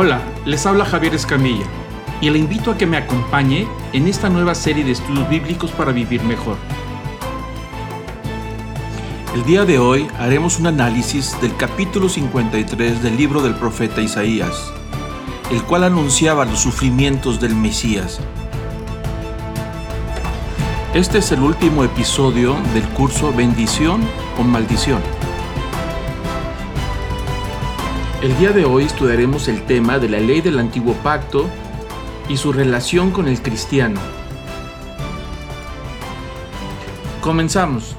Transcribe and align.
Hola, 0.00 0.22
les 0.44 0.64
habla 0.64 0.84
Javier 0.84 1.12
Escamilla 1.16 1.66
y 2.20 2.30
le 2.30 2.38
invito 2.38 2.70
a 2.70 2.78
que 2.78 2.86
me 2.86 2.96
acompañe 2.96 3.66
en 3.92 4.06
esta 4.06 4.28
nueva 4.28 4.54
serie 4.54 4.84
de 4.84 4.92
estudios 4.92 5.28
bíblicos 5.28 5.72
para 5.72 5.90
vivir 5.90 6.22
mejor. 6.22 6.56
El 9.34 9.42
día 9.42 9.64
de 9.64 9.80
hoy 9.80 10.06
haremos 10.20 10.60
un 10.60 10.68
análisis 10.68 11.36
del 11.40 11.56
capítulo 11.56 12.08
53 12.08 13.02
del 13.02 13.16
libro 13.16 13.42
del 13.42 13.56
profeta 13.56 14.00
Isaías, 14.00 14.72
el 15.50 15.64
cual 15.64 15.82
anunciaba 15.82 16.44
los 16.44 16.60
sufrimientos 16.60 17.40
del 17.40 17.56
Mesías. 17.56 18.20
Este 20.94 21.18
es 21.18 21.32
el 21.32 21.40
último 21.40 21.82
episodio 21.82 22.54
del 22.72 22.84
curso 22.90 23.32
Bendición 23.32 24.02
o 24.38 24.44
Maldición. 24.44 25.02
El 28.20 28.36
día 28.36 28.50
de 28.50 28.64
hoy 28.64 28.82
estudiaremos 28.82 29.46
el 29.46 29.64
tema 29.64 30.00
de 30.00 30.08
la 30.08 30.18
ley 30.18 30.40
del 30.40 30.58
antiguo 30.58 30.92
pacto 31.04 31.48
y 32.28 32.36
su 32.36 32.52
relación 32.52 33.12
con 33.12 33.28
el 33.28 33.40
cristiano. 33.40 34.00
Comenzamos. 37.20 37.94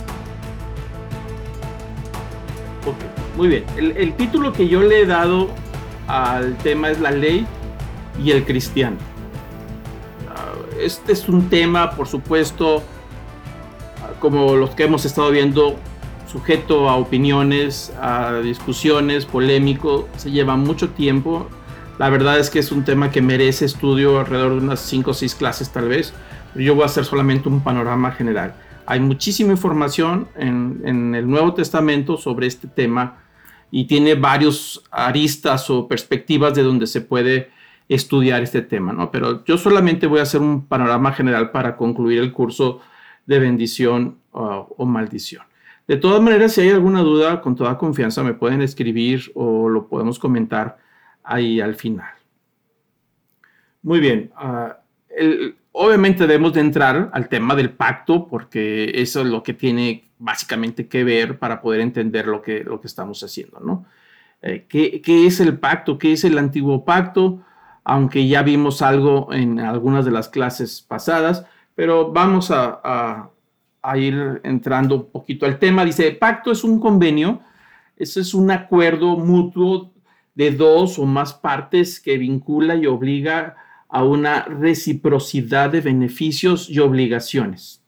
muy 3.37 3.47
bien, 3.47 3.63
el, 3.77 4.13
título 4.15 4.51
que 4.51 4.67
yo 4.67 4.81
le 4.81 5.03
he 5.03 5.05
dado 5.05 5.47
al 6.07 6.57
tema 6.57 6.89
es 6.89 6.99
la 6.99 7.11
ley 7.11 7.47
y 8.21 8.31
el 8.31 8.43
cristiano. 8.43 8.97
Ah, 10.27 10.51
este 10.81 11.13
es 11.13 11.29
un 11.29 11.49
tema, 11.49 11.91
por 11.91 12.09
supuesto, 12.09 12.83
como 14.19 14.57
los 14.57 14.71
que 14.71 14.83
hemos 14.83 15.05
estado 15.05 15.31
viendo, 15.31 15.77
sujeto 16.31 16.89
a 16.89 16.95
opiniones, 16.95 17.91
a 17.99 18.39
discusiones, 18.41 19.25
polémico, 19.25 20.07
se 20.17 20.31
lleva 20.31 20.55
mucho 20.55 20.89
tiempo. 20.89 21.47
La 21.97 22.09
verdad 22.09 22.39
es 22.39 22.49
que 22.49 22.59
es 22.59 22.71
un 22.71 22.83
tema 22.83 23.11
que 23.11 23.21
merece 23.21 23.65
estudio 23.65 24.19
alrededor 24.19 24.51
de 24.51 24.65
unas 24.65 24.79
5 24.81 25.11
o 25.11 25.13
6 25.13 25.35
clases 25.35 25.71
tal 25.71 25.89
vez, 25.89 26.13
yo 26.55 26.75
voy 26.75 26.83
a 26.83 26.85
hacer 26.85 27.05
solamente 27.05 27.49
un 27.49 27.61
panorama 27.61 28.11
general. 28.11 28.53
Hay 28.85 28.99
muchísima 28.99 29.51
información 29.51 30.27
en, 30.35 30.81
en 30.83 31.15
el 31.15 31.29
Nuevo 31.29 31.53
Testamento 31.53 32.17
sobre 32.17 32.47
este 32.47 32.67
tema 32.67 33.17
y 33.71 33.85
tiene 33.85 34.15
varios 34.15 34.83
aristas 34.91 35.69
o 35.69 35.87
perspectivas 35.87 36.53
de 36.55 36.63
donde 36.63 36.87
se 36.87 37.01
puede 37.01 37.51
estudiar 37.87 38.41
este 38.43 38.61
tema, 38.61 38.93
¿no? 38.93 39.11
Pero 39.11 39.43
yo 39.45 39.57
solamente 39.57 40.07
voy 40.07 40.19
a 40.19 40.23
hacer 40.23 40.41
un 40.41 40.65
panorama 40.65 41.11
general 41.11 41.51
para 41.51 41.75
concluir 41.75 42.19
el 42.19 42.31
curso 42.31 42.81
de 43.25 43.39
bendición 43.39 44.17
uh, 44.33 44.63
o 44.77 44.85
maldición. 44.85 45.43
De 45.89 45.97
todas 45.97 46.21
maneras, 46.21 46.51
si 46.51 46.61
hay 46.61 46.69
alguna 46.69 47.01
duda, 47.01 47.41
con 47.41 47.55
toda 47.55 47.75
confianza 47.75 48.21
me 48.21 48.35
pueden 48.35 48.61
escribir 48.61 49.31
o 49.33 49.67
lo 49.67 49.87
podemos 49.87 50.19
comentar 50.19 50.77
ahí 51.23 51.59
al 51.59 51.73
final. 51.73 52.11
Muy 53.81 53.99
bien. 53.99 54.31
Uh, 54.39 55.51
obviamente 55.71 56.27
debemos 56.27 56.53
de 56.53 56.61
entrar 56.61 57.09
al 57.11 57.27
tema 57.27 57.55
del 57.55 57.71
pacto 57.71 58.27
porque 58.27 58.91
eso 59.01 59.21
es 59.21 59.25
lo 59.25 59.41
que 59.41 59.55
tiene 59.55 60.11
básicamente 60.19 60.87
que 60.87 61.03
ver 61.03 61.39
para 61.39 61.59
poder 61.59 61.81
entender 61.81 62.27
lo 62.27 62.43
que, 62.43 62.63
lo 62.63 62.79
que 62.79 62.85
estamos 62.85 63.23
haciendo, 63.23 63.59
¿no? 63.59 63.87
Eh, 64.43 64.67
¿qué, 64.69 65.01
¿qué, 65.01 65.25
es 65.25 65.39
el 65.39 65.57
pacto? 65.57 65.97
¿Qué 65.97 66.13
es 66.13 66.23
el 66.23 66.37
antiguo 66.37 66.85
pacto? 66.85 67.43
Aunque 67.83 68.27
ya 68.27 68.43
vimos 68.43 68.83
algo 68.83 69.33
en 69.33 69.59
algunas 69.59 70.05
de 70.05 70.11
las 70.11 70.29
clases 70.29 70.83
pasadas, 70.83 71.47
pero 71.73 72.11
vamos 72.11 72.51
a 72.51 73.31
ir 73.95 74.41
entrando 74.43 74.95
un 74.95 75.11
poquito 75.11 75.45
al 75.45 75.59
tema. 75.59 75.85
Dice, 75.85 76.11
pacto 76.11 76.51
es 76.51 76.63
un 76.63 76.79
convenio, 76.79 77.41
eso 77.97 78.19
es 78.19 78.33
un 78.33 78.51
acuerdo 78.51 79.17
mutuo 79.17 79.93
de 80.35 80.51
dos 80.51 80.99
o 80.99 81.05
más 81.05 81.33
partes 81.33 81.99
que 81.99 82.17
vincula 82.17 82.75
y 82.75 82.85
obliga 82.85 83.57
a 83.89 84.03
una 84.03 84.43
reciprocidad 84.43 85.71
de 85.71 85.81
beneficios 85.81 86.69
y 86.69 86.79
obligaciones. 86.79 87.83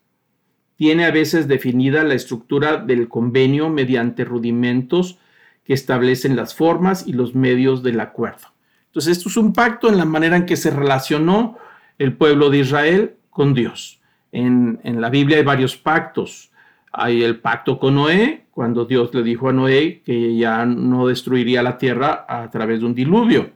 Tiene 0.76 1.06
a 1.06 1.12
veces 1.12 1.48
definida 1.48 2.04
la 2.04 2.16
estructura 2.16 2.78
del 2.78 3.08
convenio 3.08 3.70
mediante 3.70 4.26
rudimentos 4.26 5.20
que 5.64 5.74
establecen 5.74 6.36
las 6.36 6.56
formas 6.56 7.08
y 7.08 7.14
los 7.14 7.36
medios 7.36 7.84
del 7.84 8.00
acuerdo. 8.00 8.48
Entonces, 8.88 9.18
esto 9.18 9.30
es 9.30 9.38
un 9.38 9.54
pacto 9.54 9.88
en 9.90 9.98
la 9.98 10.06
manera 10.06 10.36
en 10.36 10.46
que 10.46 10.58
se 10.58 10.72
relacionó 10.72 11.58
el 12.00 12.18
pueblo 12.18 12.50
de 12.50 12.58
Israel 12.58 13.16
con 13.30 13.54
Dios. 13.54 14.01
En, 14.32 14.80
la 14.84 15.10
Biblia 15.10 15.38
hay 15.38 15.44
varios 15.44 15.78
pactos. 15.78 16.52
Hay 16.92 17.24
el 17.24 17.40
pacto 17.40 17.80
con 17.80 17.96
Noé, 17.96 18.46
cuando 18.52 18.86
Dios 18.86 19.14
le 19.14 19.24
dijo 19.24 19.50
a 19.50 19.54
Noé 19.54 20.02
que 20.06 20.36
ya 20.36 20.66
no 20.66 21.08
destruiría 21.08 21.64
la 21.64 21.78
tierra 21.78 22.26
a 22.28 22.50
través 22.52 22.82
de 22.82 22.86
un 22.86 22.96
diluvio. 22.96 23.52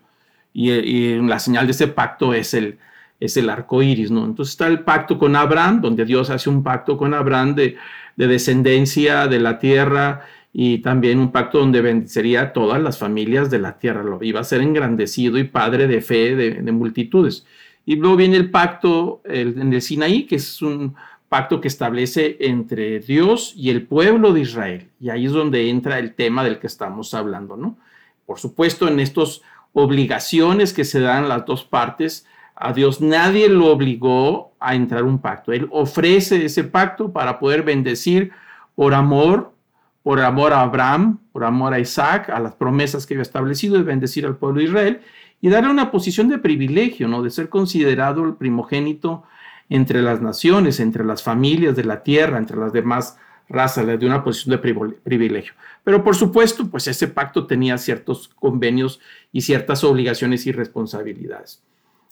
Y, 0.53 1.17
la 1.17 1.39
señal 1.39 1.65
de 1.67 1.71
ese 1.71 1.87
pacto 1.87 2.33
es 2.33 2.53
el, 2.53 3.49
arco 3.49 3.81
iris, 3.81 4.09
¿no? 4.09 4.25
Entonces 4.25 4.53
está 4.53 4.67
el 4.67 4.79
pacto 4.81 5.17
con 5.17 5.35
Abraham, 5.35 5.81
donde 5.81 6.05
Dios 6.05 6.29
hace 6.29 6.49
un 6.49 6.63
pacto 6.63 6.97
con 6.97 7.13
Abraham 7.13 7.55
de, 7.55 7.77
descendencia 8.15 9.27
de 9.27 9.39
la 9.41 9.59
tierra 9.59 10.21
y 10.53 10.77
también 10.77 11.19
un 11.19 11.33
pacto 11.33 11.59
donde 11.59 11.81
bendecería 11.81 12.41
a 12.41 12.53
todas 12.53 12.81
las 12.81 12.97
familias 12.97 13.49
de 13.49 13.59
la 13.59 13.77
tierra. 13.77 14.03
Lo 14.03 14.23
iba 14.23 14.39
a 14.39 14.45
ser 14.45 14.61
engrandecido 14.61 15.37
y 15.37 15.43
padre 15.43 15.87
de 15.87 15.99
fe 15.99 16.35
de 16.35 16.71
multitudes. 16.71 17.45
Y 17.85 17.95
luego 17.95 18.15
viene 18.15 18.37
el 18.37 18.49
pacto 18.49 19.21
en 19.25 19.71
el 19.71 19.81
Sinaí, 19.81 20.25
que 20.25 20.35
es 20.35 20.61
un 20.61 20.95
pacto 21.29 21.61
que 21.61 21.67
establece 21.67 22.37
entre 22.39 22.99
Dios 22.99 23.53
y 23.55 23.69
el 23.69 23.85
pueblo 23.85 24.33
de 24.33 24.41
Israel. 24.41 24.89
Y 24.99 25.09
ahí 25.09 25.25
es 25.25 25.31
donde 25.31 25.69
entra 25.69 25.99
el 25.99 26.13
tema 26.13 26.43
del 26.43 26.59
que 26.59 26.67
estamos 26.67 27.13
hablando, 27.13 27.57
¿no? 27.57 27.77
Por 28.25 28.39
supuesto, 28.39 28.87
en 28.87 28.99
estas 28.99 29.41
obligaciones 29.73 30.73
que 30.73 30.85
se 30.85 30.99
dan 30.99 31.29
las 31.29 31.45
dos 31.45 31.63
partes, 31.63 32.25
a 32.55 32.73
Dios 32.73 33.01
nadie 33.01 33.49
lo 33.49 33.67
obligó 33.67 34.53
a 34.59 34.75
entrar 34.75 35.03
un 35.03 35.19
pacto. 35.19 35.51
Él 35.51 35.67
ofrece 35.71 36.45
ese 36.45 36.63
pacto 36.63 37.11
para 37.11 37.37
poder 37.37 37.63
bendecir 37.63 38.31
por 38.73 38.93
amor, 38.93 39.51
por 40.03 40.21
amor 40.21 40.53
a 40.53 40.61
Abraham, 40.61 41.19
por 41.31 41.43
amor 41.43 41.73
a 41.73 41.79
Isaac, 41.79 42.29
a 42.29 42.39
las 42.39 42.55
promesas 42.55 43.05
que 43.05 43.15
había 43.15 43.23
establecido 43.23 43.75
de 43.75 43.83
bendecir 43.83 44.25
al 44.25 44.37
pueblo 44.37 44.59
de 44.59 44.65
Israel 44.65 45.01
y 45.45 45.49
darle 45.49 45.69
una 45.69 45.91
posición 45.91 46.27
de 46.27 46.39
privilegio, 46.39 47.07
¿no? 47.07 47.21
De 47.21 47.29
ser 47.29 47.49
considerado 47.49 48.25
el 48.25 48.33
primogénito 48.33 49.25
entre 49.69 50.01
las 50.01 50.19
naciones, 50.19 50.79
entre 50.79 51.05
las 51.05 51.21
familias 51.21 51.75
de 51.75 51.83
la 51.83 52.01
tierra, 52.01 52.39
entre 52.39 52.57
las 52.57 52.73
demás 52.73 53.19
razas, 53.47 53.85
de 53.85 54.07
una 54.07 54.23
posición 54.23 54.59
de 54.59 54.95
privilegio. 55.03 55.53
Pero 55.83 56.03
por 56.03 56.15
supuesto, 56.15 56.67
pues 56.67 56.87
ese 56.87 57.09
pacto 57.09 57.45
tenía 57.45 57.77
ciertos 57.77 58.27
convenios 58.29 58.99
y 59.31 59.41
ciertas 59.41 59.83
obligaciones 59.83 60.47
y 60.47 60.51
responsabilidades. 60.51 61.61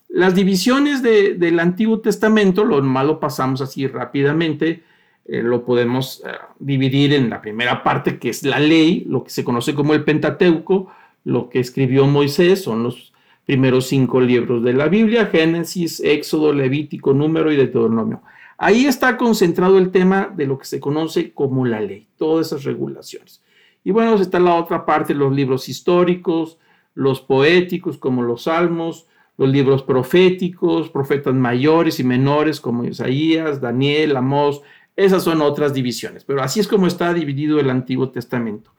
Las 0.09 0.35
divisiones 0.35 1.01
del 1.01 1.59
Antiguo 1.59 2.01
Testamento, 2.01 2.63
lo 2.63 2.83
malo 2.83 3.19
pasamos 3.19 3.61
así 3.61 3.87
rápidamente, 3.87 4.83
eh, 5.25 5.41
lo 5.41 5.65
podemos 5.65 6.21
eh, 6.23 6.29
dividir 6.59 7.13
en 7.13 7.31
la 7.31 7.41
primera 7.41 7.81
parte, 7.81 8.19
que 8.19 8.29
es 8.29 8.43
la 8.43 8.59
ley, 8.59 9.05
lo 9.09 9.23
que 9.23 9.31
se 9.31 9.43
conoce 9.43 9.73
como 9.73 9.95
el 9.95 10.03
Pentateuco, 10.03 10.93
lo 11.23 11.49
que 11.49 11.59
escribió 11.59 12.05
Moisés, 12.05 12.61
son 12.63 12.83
los 12.83 13.12
primeros 13.45 13.87
cinco 13.87 14.21
libros 14.21 14.63
de 14.63 14.73
la 14.73 14.87
Biblia, 14.87 15.25
Génesis, 15.25 15.99
Éxodo, 15.99 16.53
Levítico, 16.53 17.13
Número 17.13 17.51
y 17.51 17.55
Deuteronomio. 17.55 18.21
Ahí 18.57 18.85
está 18.85 19.17
concentrado 19.17 19.77
el 19.77 19.91
tema 19.91 20.31
de 20.33 20.45
lo 20.45 20.57
que 20.57 20.65
se 20.65 20.79
conoce 20.79 21.33
como 21.33 21.65
la 21.65 21.81
ley, 21.81 22.07
todas 22.17 22.47
esas 22.47 22.63
regulaciones. 22.63 23.43
Y 23.83 23.91
bueno, 23.91 24.15
está 24.15 24.39
la 24.39 24.55
otra 24.55 24.85
parte, 24.85 25.13
los 25.13 25.33
libros 25.33 25.67
históricos, 25.67 26.57
los 26.95 27.19
poéticos 27.19 27.97
como 27.97 28.21
los 28.21 28.43
salmos, 28.43 29.07
los 29.37 29.49
libros 29.49 29.83
proféticos, 29.83 30.89
profetas 30.89 31.33
mayores 31.33 31.99
y 31.99 32.03
menores 32.03 32.61
como 32.61 32.85
Isaías, 32.85 33.59
Daniel, 33.59 34.15
Amós, 34.15 34.61
esas 34.95 35.23
son 35.23 35.41
otras 35.41 35.73
divisiones, 35.73 36.23
pero 36.23 36.43
así 36.43 36.59
es 36.59 36.67
como 36.67 36.85
está 36.85 37.13
dividido 37.13 37.59
el 37.59 37.69
Antiguo 37.71 38.09
Testamento. 38.09 38.71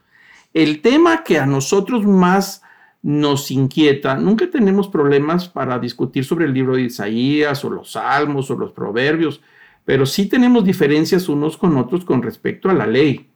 El 0.53 0.81
tema 0.81 1.25
que 1.25 1.39
a 1.39 1.47
nosotros 1.47 2.07
más 2.07 2.63
nos 3.05 3.51
inquieta. 3.51 4.17
Nunca 4.17 4.51
tenemos 4.51 4.89
problemas 4.89 5.47
para 5.47 5.79
discutir 5.79 6.25
sobre 6.25 6.47
el 6.47 6.55
libro 6.55 6.77
de 6.77 6.85
Isaías 6.85 7.63
o 7.63 7.69
los 7.69 7.93
salmos 7.93 8.51
o 8.51 8.57
los 8.57 8.73
proverbios, 8.73 9.43
pero 9.85 10.07
sí 10.07 10.27
tenemos 10.27 10.65
diferencias 10.65 11.29
unos 11.29 11.59
con 11.59 11.77
otros 11.77 12.03
con 12.07 12.23
respecto 12.23 12.71
a 12.71 12.73
la 12.73 12.87
ley, 12.87 13.29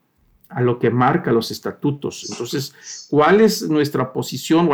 a 0.48 0.62
lo 0.62 0.78
que 0.78 0.88
marca 0.88 1.32
los 1.32 1.50
estatutos. 1.50 2.30
Entonces, 2.30 3.06
¿cuál 3.10 3.42
es 3.42 3.68
nuestra 3.68 4.10
posición? 4.10 4.70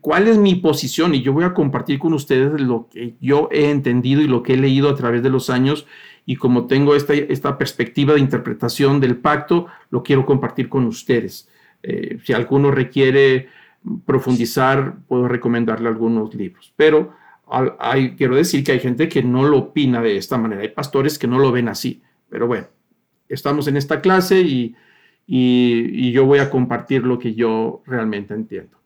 ¿Cuál 0.00 0.28
es 0.28 0.38
mi 0.38 0.54
posición? 0.54 1.14
Y 1.14 1.20
yo 1.20 1.34
voy 1.34 1.44
a 1.44 1.52
compartir 1.52 1.98
con 1.98 2.14
ustedes 2.14 2.58
lo 2.58 2.88
que 2.90 3.16
yo 3.20 3.50
he 3.52 3.68
entendido 3.68 4.22
y 4.22 4.28
lo 4.28 4.42
que 4.42 4.54
he 4.54 4.56
leído 4.56 4.88
a 4.88 4.96
través 4.96 5.22
de 5.22 5.28
los 5.28 5.50
años. 5.50 5.86
Y 6.24 6.36
como 6.36 6.66
tengo 6.66 6.96
esta, 6.96 7.12
esta 7.12 7.58
perspectiva 7.58 8.14
de 8.14 8.20
interpretación 8.20 8.98
del 8.98 9.18
pacto, 9.18 9.66
lo 9.90 10.02
quiero 10.02 10.24
compartir 10.24 10.70
con 10.70 10.86
ustedes. 10.86 11.50
Eh, 11.82 12.18
si 12.24 12.32
alguno 12.32 12.70
requiere 12.70 13.50
profundizar, 14.04 14.96
puedo 15.06 15.28
recomendarle 15.28 15.88
algunos 15.88 16.34
libros. 16.34 16.72
Pero 16.76 17.12
hay, 17.78 18.16
quiero 18.16 18.34
decir 18.34 18.64
que 18.64 18.72
hay 18.72 18.80
gente 18.80 19.08
que 19.08 19.22
no 19.22 19.44
lo 19.44 19.58
opina 19.58 20.02
de 20.02 20.16
esta 20.16 20.36
manera. 20.36 20.62
Hay 20.62 20.68
pastores 20.68 21.18
que 21.18 21.26
no 21.26 21.38
lo 21.38 21.52
ven 21.52 21.68
así. 21.68 22.02
Pero 22.28 22.46
bueno, 22.46 22.66
estamos 23.28 23.68
en 23.68 23.76
esta 23.76 24.00
clase 24.00 24.40
y, 24.40 24.74
y, 25.26 26.12
yo 26.12 26.24
voy 26.24 26.38
a 26.38 26.50
compartir 26.50 27.04
lo 27.04 27.18
que 27.18 27.34
yo 27.34 27.82
realmente 27.86 28.34
entiendo. 28.34 28.76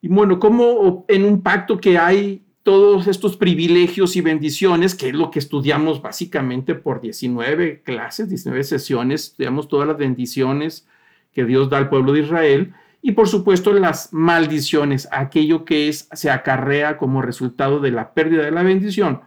Y 0.00 0.08
bueno, 0.08 0.38
como 0.38 1.04
en 1.08 1.24
un 1.24 1.42
pacto 1.42 1.78
que 1.78 1.98
hay 1.98 2.42
todos 2.62 3.06
estos 3.06 3.36
privilegios 3.36 4.16
y 4.16 4.20
bendiciones, 4.20 4.94
que 4.94 5.08
es 5.08 5.14
lo 5.14 5.30
que 5.30 5.38
estudiamos 5.38 6.02
básicamente 6.02 6.74
por 6.74 7.00
19 7.00 7.82
clases, 7.82 8.28
19 8.28 8.62
sesiones, 8.64 9.24
estudiamos 9.24 9.68
todas 9.68 9.88
las 9.88 9.96
bendiciones 9.96 10.86
que 11.32 11.44
Dios 11.44 11.70
da 11.70 11.78
al 11.78 11.88
pueblo 11.88 12.12
de 12.12 12.20
Israel 12.20 12.74
y 13.00 13.12
por 13.12 13.28
supuesto 13.28 13.72
las 13.72 14.12
maldiciones, 14.12 15.08
aquello 15.12 15.64
que 15.64 15.88
es, 15.88 16.08
se 16.12 16.30
acarrea 16.30 16.96
como 16.98 17.22
resultado 17.22 17.80
de 17.80 17.90
la 17.90 18.12
pérdida 18.12 18.44
de 18.44 18.50
la 18.50 18.62
bendición. 18.62 19.20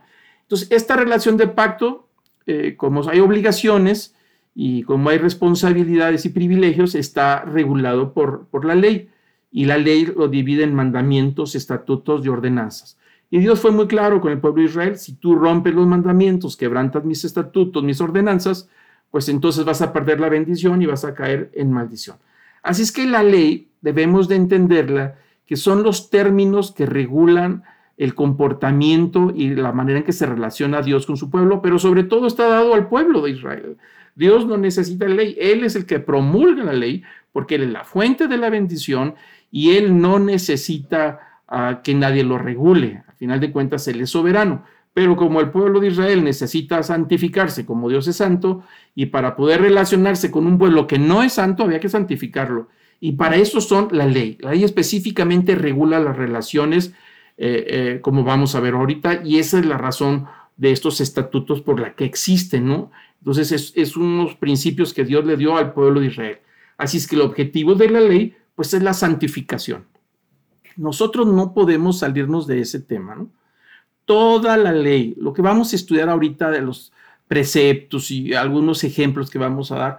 Entonces, 0.44 0.70
esta 0.72 0.96
relación 0.96 1.38
de 1.38 1.48
pacto, 1.48 2.10
eh, 2.46 2.76
como 2.76 3.08
hay 3.10 3.20
obligaciones 3.20 4.16
y 4.54 4.84
como 4.84 5.10
hay 5.10 5.18
responsabilidades 5.18 6.26
y 6.26 6.30
privilegios, 6.30 6.96
está 6.96 7.46
regulado 7.46 8.14
por, 8.14 8.48
por 8.48 8.66
la 8.66 8.76
ley 8.76 9.10
y 9.52 9.66
la 9.66 9.78
ley 9.78 10.06
lo 10.06 10.28
divide 10.28 10.64
en 10.64 10.76
mandamientos, 10.76 11.56
estatutos 11.56 12.26
y 12.26 12.30
ordenanzas. 12.30 12.98
Y 13.30 13.40
Dios 13.40 13.62
fue 13.62 13.72
muy 13.72 13.88
claro 13.88 14.20
con 14.20 14.34
el 14.34 14.40
pueblo 14.40 14.62
de 14.62 14.70
Israel, 14.70 14.98
si 14.98 15.14
tú 15.14 15.36
rompes 15.36 15.74
los 15.74 15.88
mandamientos, 15.88 16.58
quebrantas 16.58 17.06
mis 17.06 17.24
estatutos, 17.24 17.82
mis 17.82 18.02
ordenanzas, 18.02 18.70
pues 19.10 19.30
entonces 19.30 19.64
vas 19.64 19.82
a 19.82 19.94
perder 19.94 20.20
la 20.20 20.28
bendición 20.28 20.82
y 20.82 20.86
vas 20.86 21.06
a 21.06 21.14
caer 21.14 21.50
en 21.54 21.72
maldición. 21.72 22.18
Así 22.64 22.84
es 22.84 22.92
que 22.92 23.06
la 23.06 23.24
ley 23.24 23.70
debemos 23.82 24.28
de 24.28 24.36
entenderla, 24.36 25.16
que 25.46 25.56
son 25.56 25.84
los 25.84 26.10
términos 26.10 26.72
que 26.72 26.86
regulan 26.86 27.64
el 27.98 28.16
comportamiento 28.16 29.32
y 29.36 29.50
la 29.50 29.72
manera 29.72 30.00
en 30.00 30.06
que 30.06 30.14
se 30.14 30.26
relaciona 30.26 30.82
Dios 30.82 31.06
con 31.06 31.18
su 31.18 31.30
pueblo, 31.30 31.62
pero 31.62 31.78
sobre 31.78 32.04
todo 32.04 32.26
está 32.26 32.48
dado 32.48 32.74
al 32.74 32.88
pueblo 32.88 33.22
de 33.22 33.32
Israel. 33.32 33.78
Dios 34.16 34.46
no 34.46 34.58
necesita 34.58 35.08
ley, 35.08 35.36
Él 35.40 35.64
es 35.64 35.76
el 35.76 35.86
que 35.86 36.00
promulga 36.00 36.64
la 36.64 36.74
ley 36.74 37.04
porque 37.32 37.56
Él 37.56 37.64
es 37.64 37.70
la 37.72 37.84
fuente 37.84 38.28
de 38.28 38.38
la 38.38 38.50
bendición 38.50 39.16
y 39.52 39.76
Él 39.76 40.00
no 40.00 40.20
necesita 40.20 41.20
que 41.84 41.94
nadie 41.94 42.24
lo 42.24 42.38
regule. 42.38 43.04
Al 43.08 43.16
final 43.16 43.40
de 43.40 43.52
cuentas, 43.52 43.88
Él 43.88 44.02
es 44.02 44.10
soberano. 44.10 44.64
Pero 44.94 45.16
como 45.16 45.40
el 45.40 45.52
pueblo 45.52 45.80
de 45.80 45.88
Israel 45.88 46.24
necesita 46.24 46.84
santificarse 46.84 47.66
como 47.66 47.90
Dios 47.90 48.08
es 48.08 48.18
santo, 48.18 48.64
y 48.94 49.08
para 49.08 49.36
poder 49.36 49.62
relacionarse 49.62 50.32
con 50.32 50.46
un 50.46 50.58
pueblo 50.58 50.88
que 50.88 51.00
no 51.00 51.24
es 51.24 51.34
santo, 51.34 51.64
había 51.64 51.80
que 51.80 51.90
santificarlo. 51.90 52.68
Y 53.00 53.14
para 53.14 53.38
eso 53.38 53.62
son 53.62 53.88
la 53.92 54.06
ley. 54.06 54.38
La 54.42 54.52
ley 54.52 54.64
específicamente 54.64 55.56
regula 55.56 56.00
las 56.00 56.18
relaciones, 56.18 56.94
eh, 57.38 57.66
eh, 57.68 58.00
como 58.02 58.24
vamos 58.24 58.54
a 58.54 58.60
ver 58.60 58.74
ahorita, 58.74 59.22
y 59.24 59.40
esa 59.40 59.60
es 59.60 59.66
la 59.66 59.78
razón 59.78 60.26
de 60.58 60.72
estos 60.72 61.02
estatutos 61.02 61.62
por 61.62 61.80
la 61.80 61.96
que 61.96 62.06
existen, 62.06 62.68
¿no? 62.68 62.92
Entonces 63.20 63.52
es, 63.52 63.74
es 63.76 63.96
unos 63.96 64.36
principios 64.36 64.94
que 64.94 65.06
Dios 65.06 65.26
le 65.26 65.38
dio 65.38 65.58
al 65.58 65.74
pueblo 65.74 66.02
de 66.02 66.08
Israel. 66.08 66.40
Así 66.78 66.98
es 66.98 67.08
que 67.08 67.16
el 67.16 67.22
objetivo 67.22 67.76
de 67.76 67.90
la 67.90 68.02
ley, 68.02 68.36
pues 68.56 68.74
es 68.74 68.84
la 68.84 68.94
santificación. 68.94 69.86
Nosotros 70.76 71.28
no 71.28 71.54
podemos 71.54 72.00
salirnos 72.00 72.46
de 72.46 72.60
ese 72.62 72.80
tema, 72.80 73.16
¿no? 73.16 73.30
Toda 74.06 74.58
la 74.58 74.72
ley, 74.72 75.16
lo 75.18 75.34
que 75.34 75.42
vamos 75.42 75.74
a 75.74 75.76
estudiar 75.76 76.10
ahorita 76.10 76.50
de 76.52 76.62
los 76.62 76.92
preceptos 77.28 78.12
y 78.12 78.34
algunos 78.34 78.84
ejemplos 78.84 79.30
que 79.30 79.40
vamos 79.40 79.72
a 79.72 79.78
dar, 79.78 79.98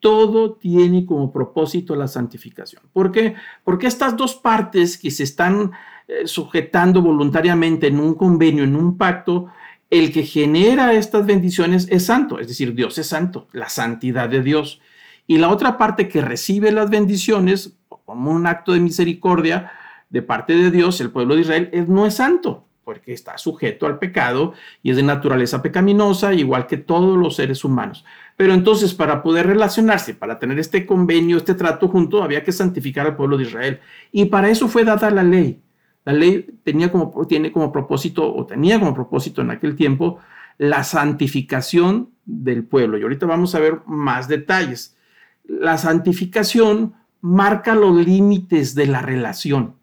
todo 0.00 0.54
tiene 0.54 1.04
como 1.04 1.30
propósito 1.30 1.94
la 1.94 2.08
santificación. 2.08 2.82
¿Por 2.92 3.12
qué? 3.12 3.34
Porque 3.64 3.86
estas 3.86 4.16
dos 4.16 4.34
partes 4.34 4.96
que 4.96 5.10
se 5.10 5.24
están 5.24 5.72
eh, 6.08 6.26
sujetando 6.26 7.02
voluntariamente 7.02 7.86
en 7.86 8.00
un 8.00 8.14
convenio, 8.14 8.64
en 8.64 8.74
un 8.74 8.96
pacto, 8.96 9.48
el 9.90 10.12
que 10.12 10.22
genera 10.22 10.94
estas 10.94 11.26
bendiciones 11.26 11.86
es 11.90 12.06
santo, 12.06 12.38
es 12.38 12.48
decir, 12.48 12.74
Dios 12.74 12.96
es 12.96 13.08
santo, 13.08 13.48
la 13.52 13.68
santidad 13.68 14.28
de 14.28 14.42
Dios. 14.42 14.80
Y 15.26 15.38
la 15.38 15.50
otra 15.50 15.76
parte 15.76 16.08
que 16.08 16.22
recibe 16.22 16.72
las 16.72 16.90
bendiciones 16.90 17.76
como 17.88 18.30
un 18.30 18.46
acto 18.46 18.72
de 18.72 18.80
misericordia, 18.80 19.70
de 20.08 20.22
parte 20.22 20.54
de 20.56 20.70
Dios, 20.70 21.00
el 21.00 21.10
pueblo 21.10 21.34
de 21.34 21.42
Israel 21.42 21.70
no 21.88 22.06
es 22.06 22.14
santo, 22.14 22.66
porque 22.84 23.12
está 23.12 23.38
sujeto 23.38 23.86
al 23.86 23.98
pecado 23.98 24.54
y 24.82 24.90
es 24.90 24.96
de 24.96 25.02
naturaleza 25.02 25.62
pecaminosa, 25.62 26.32
igual 26.34 26.66
que 26.66 26.76
todos 26.76 27.16
los 27.18 27.36
seres 27.36 27.64
humanos. 27.64 28.04
Pero 28.36 28.54
entonces, 28.54 28.94
para 28.94 29.22
poder 29.22 29.46
relacionarse, 29.46 30.14
para 30.14 30.38
tener 30.38 30.58
este 30.58 30.86
convenio, 30.86 31.36
este 31.36 31.54
trato 31.54 31.88
junto, 31.88 32.22
había 32.22 32.42
que 32.42 32.52
santificar 32.52 33.06
al 33.06 33.16
pueblo 33.16 33.36
de 33.36 33.44
Israel. 33.44 33.80
Y 34.12 34.26
para 34.26 34.48
eso 34.48 34.68
fue 34.68 34.84
dada 34.84 35.10
la 35.10 35.22
ley. 35.22 35.60
La 36.04 36.12
ley 36.12 36.46
tenía 36.64 36.90
como, 36.90 37.26
tiene 37.26 37.52
como 37.52 37.70
propósito, 37.70 38.34
o 38.34 38.46
tenía 38.46 38.78
como 38.78 38.94
propósito 38.94 39.42
en 39.42 39.50
aquel 39.50 39.76
tiempo, 39.76 40.18
la 40.56 40.84
santificación 40.84 42.10
del 42.24 42.64
pueblo. 42.64 42.98
Y 42.98 43.02
ahorita 43.02 43.26
vamos 43.26 43.54
a 43.54 43.60
ver 43.60 43.80
más 43.86 44.26
detalles. 44.26 44.96
La 45.44 45.76
santificación 45.78 46.94
marca 47.20 47.74
los 47.74 47.94
límites 48.04 48.74
de 48.74 48.86
la 48.86 49.02
relación 49.02 49.79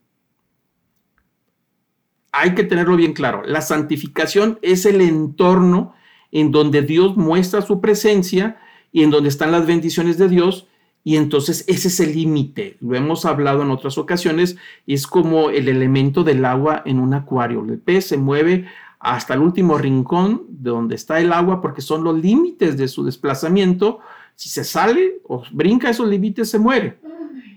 hay 2.38 2.54
que 2.54 2.64
tenerlo 2.64 2.96
bien 2.96 3.14
claro. 3.14 3.42
La 3.46 3.62
santificación 3.62 4.60
es 4.62 4.86
el 4.86 5.02
entorno 5.02 5.96
en 6.32 6.52
donde 6.52 6.84
Dios 6.84 7.18
muestra 7.18 7.64
su 7.64 7.82
presencia 7.82 8.58
y 8.92 9.04
en 9.04 9.10
donde 9.10 9.30
están 9.30 9.52
las 9.52 9.66
bendiciones 9.66 10.20
de 10.20 10.30
Dios. 10.30 10.68
Y 11.04 11.16
entonces 11.16 11.66
ese 11.68 11.88
es 11.88 12.00
el 12.00 12.14
límite. 12.14 12.78
Lo 12.80 12.96
hemos 12.96 13.26
hablado 13.26 13.64
en 13.64 13.72
otras 13.72 13.98
ocasiones. 13.98 14.56
Es 14.86 15.08
como 15.08 15.50
el 15.50 15.68
elemento 15.68 16.24
del 16.24 16.46
agua 16.46 16.84
en 16.86 17.00
un 17.00 17.16
acuario. 17.16 17.66
El 17.68 17.80
pez 17.80 18.06
se 18.06 18.18
mueve 18.18 18.68
hasta 19.00 19.34
el 19.34 19.40
último 19.40 19.78
rincón 19.80 20.44
de 20.50 20.70
donde 20.70 20.96
está 20.96 21.20
el 21.20 21.34
agua 21.34 21.60
porque 21.60 21.82
son 21.82 22.04
los 22.04 22.22
límites 22.22 22.78
de 22.78 22.88
su 22.88 23.04
desplazamiento. 23.04 24.00
Si 24.36 24.50
se 24.50 24.64
sale 24.64 25.22
o 25.24 25.44
brinca 25.52 25.90
esos 25.90 26.08
límites, 26.08 26.50
se 26.50 26.60
muere. 26.60 27.00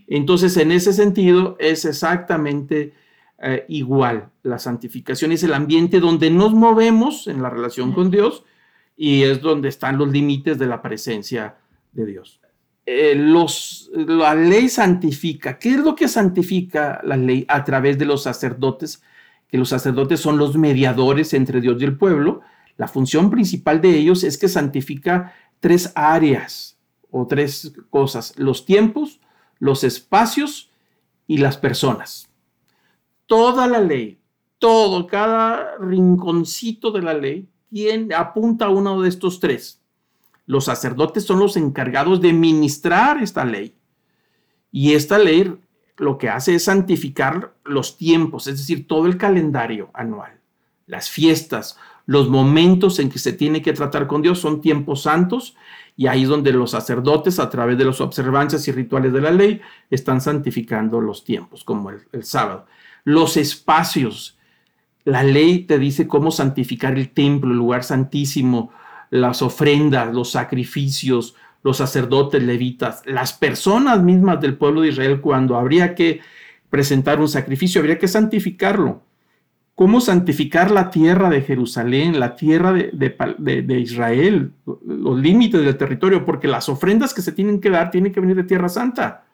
Entonces, 0.06 0.56
en 0.56 0.72
ese 0.72 0.94
sentido, 0.94 1.56
es 1.58 1.84
exactamente 1.84 2.94
eh, 3.42 3.64
igual. 3.68 4.30
La 4.42 4.58
santificación 4.58 5.32
es 5.32 5.42
el 5.42 5.54
ambiente 5.54 5.98
donde 5.98 6.30
nos 6.30 6.52
movemos 6.52 7.26
en 7.26 7.42
la 7.42 7.48
relación 7.48 7.92
con 7.92 8.10
Dios 8.10 8.44
y 8.96 9.22
es 9.22 9.40
donde 9.40 9.70
están 9.70 9.96
los 9.96 10.10
límites 10.10 10.58
de 10.58 10.66
la 10.66 10.82
presencia 10.82 11.56
de 11.92 12.04
Dios. 12.04 12.40
Eh, 12.84 13.14
los, 13.14 13.90
la 13.94 14.34
ley 14.34 14.68
santifica. 14.68 15.58
¿Qué 15.58 15.70
es 15.70 15.78
lo 15.78 15.94
que 15.94 16.08
santifica 16.08 17.00
la 17.02 17.16
ley 17.16 17.46
a 17.48 17.64
través 17.64 17.98
de 17.98 18.04
los 18.04 18.24
sacerdotes? 18.24 19.02
Que 19.48 19.56
los 19.56 19.70
sacerdotes 19.70 20.20
son 20.20 20.36
los 20.36 20.58
mediadores 20.58 21.32
entre 21.32 21.62
Dios 21.62 21.80
y 21.80 21.84
el 21.84 21.96
pueblo. 21.96 22.42
La 22.76 22.88
función 22.88 23.30
principal 23.30 23.80
de 23.80 23.96
ellos 23.96 24.22
es 24.22 24.36
que 24.36 24.48
santifica 24.48 25.34
tres 25.60 25.92
áreas 25.94 26.78
o 27.10 27.26
tres 27.26 27.72
cosas, 27.88 28.38
los 28.38 28.66
tiempos, 28.66 29.20
los 29.58 29.82
espacios 29.82 30.70
y 31.26 31.38
las 31.38 31.56
personas 31.56 32.29
toda 33.30 33.68
la 33.68 33.78
ley, 33.78 34.18
todo, 34.58 35.06
cada 35.06 35.76
rinconcito 35.78 36.90
de 36.90 37.00
la 37.00 37.14
ley 37.14 37.48
tiene, 37.70 38.12
apunta 38.12 38.64
a 38.64 38.70
uno 38.70 39.00
de 39.00 39.08
estos 39.08 39.38
tres. 39.38 39.80
Los 40.46 40.64
sacerdotes 40.64 41.26
son 41.26 41.38
los 41.38 41.56
encargados 41.56 42.20
de 42.20 42.32
ministrar 42.32 43.22
esta 43.22 43.44
ley. 43.44 43.76
Y 44.72 44.94
esta 44.94 45.16
ley 45.16 45.56
lo 45.96 46.18
que 46.18 46.28
hace 46.28 46.56
es 46.56 46.64
santificar 46.64 47.54
los 47.62 47.96
tiempos, 47.96 48.48
es 48.48 48.58
decir, 48.58 48.88
todo 48.88 49.06
el 49.06 49.16
calendario 49.16 49.90
anual, 49.94 50.40
las 50.88 51.08
fiestas, 51.08 51.78
los 52.06 52.28
momentos 52.28 52.98
en 52.98 53.10
que 53.10 53.20
se 53.20 53.32
tiene 53.32 53.62
que 53.62 53.72
tratar 53.72 54.08
con 54.08 54.22
Dios 54.22 54.40
son 54.40 54.60
tiempos 54.60 55.02
santos 55.02 55.54
y 55.96 56.08
ahí 56.08 56.24
es 56.24 56.28
donde 56.28 56.52
los 56.52 56.72
sacerdotes, 56.72 57.38
a 57.38 57.48
través 57.48 57.78
de 57.78 57.84
las 57.84 58.00
observancias 58.00 58.66
y 58.66 58.72
rituales 58.72 59.12
de 59.12 59.20
la 59.20 59.30
ley, 59.30 59.60
están 59.88 60.20
santificando 60.20 61.00
los 61.00 61.22
tiempos, 61.22 61.62
como 61.62 61.90
el, 61.90 62.00
el 62.10 62.24
sábado 62.24 62.66
los 63.04 63.36
espacios. 63.36 64.38
La 65.04 65.22
ley 65.22 65.60
te 65.60 65.78
dice 65.78 66.06
cómo 66.06 66.30
santificar 66.30 66.96
el 66.96 67.10
templo, 67.10 67.50
el 67.50 67.56
lugar 67.56 67.84
santísimo, 67.84 68.70
las 69.10 69.42
ofrendas, 69.42 70.12
los 70.12 70.30
sacrificios, 70.30 71.34
los 71.62 71.78
sacerdotes 71.78 72.42
levitas, 72.42 73.02
las 73.06 73.32
personas 73.32 74.02
mismas 74.02 74.40
del 74.40 74.56
pueblo 74.56 74.82
de 74.82 74.88
Israel 74.88 75.20
cuando 75.20 75.56
habría 75.56 75.94
que 75.94 76.20
presentar 76.70 77.20
un 77.20 77.28
sacrificio, 77.28 77.80
habría 77.80 77.98
que 77.98 78.08
santificarlo. 78.08 79.02
¿Cómo 79.74 80.00
santificar 80.00 80.70
la 80.70 80.90
tierra 80.90 81.30
de 81.30 81.40
Jerusalén, 81.40 82.20
la 82.20 82.36
tierra 82.36 82.72
de, 82.72 82.90
de, 82.92 83.80
Israel, 83.80 84.52
los 84.86 85.18
límites 85.18 85.62
del 85.62 85.76
territorio? 85.78 86.26
Porque 86.26 86.48
las 86.48 86.68
ofrendas 86.68 87.14
que 87.14 87.22
se 87.22 87.32
tienen 87.32 87.60
que 87.60 87.70
dar 87.70 87.90
tienen 87.90 88.12
que 88.12 88.20
venir 88.20 88.36
de 88.36 88.44
Tierra 88.44 88.68
Santa 88.68 89.24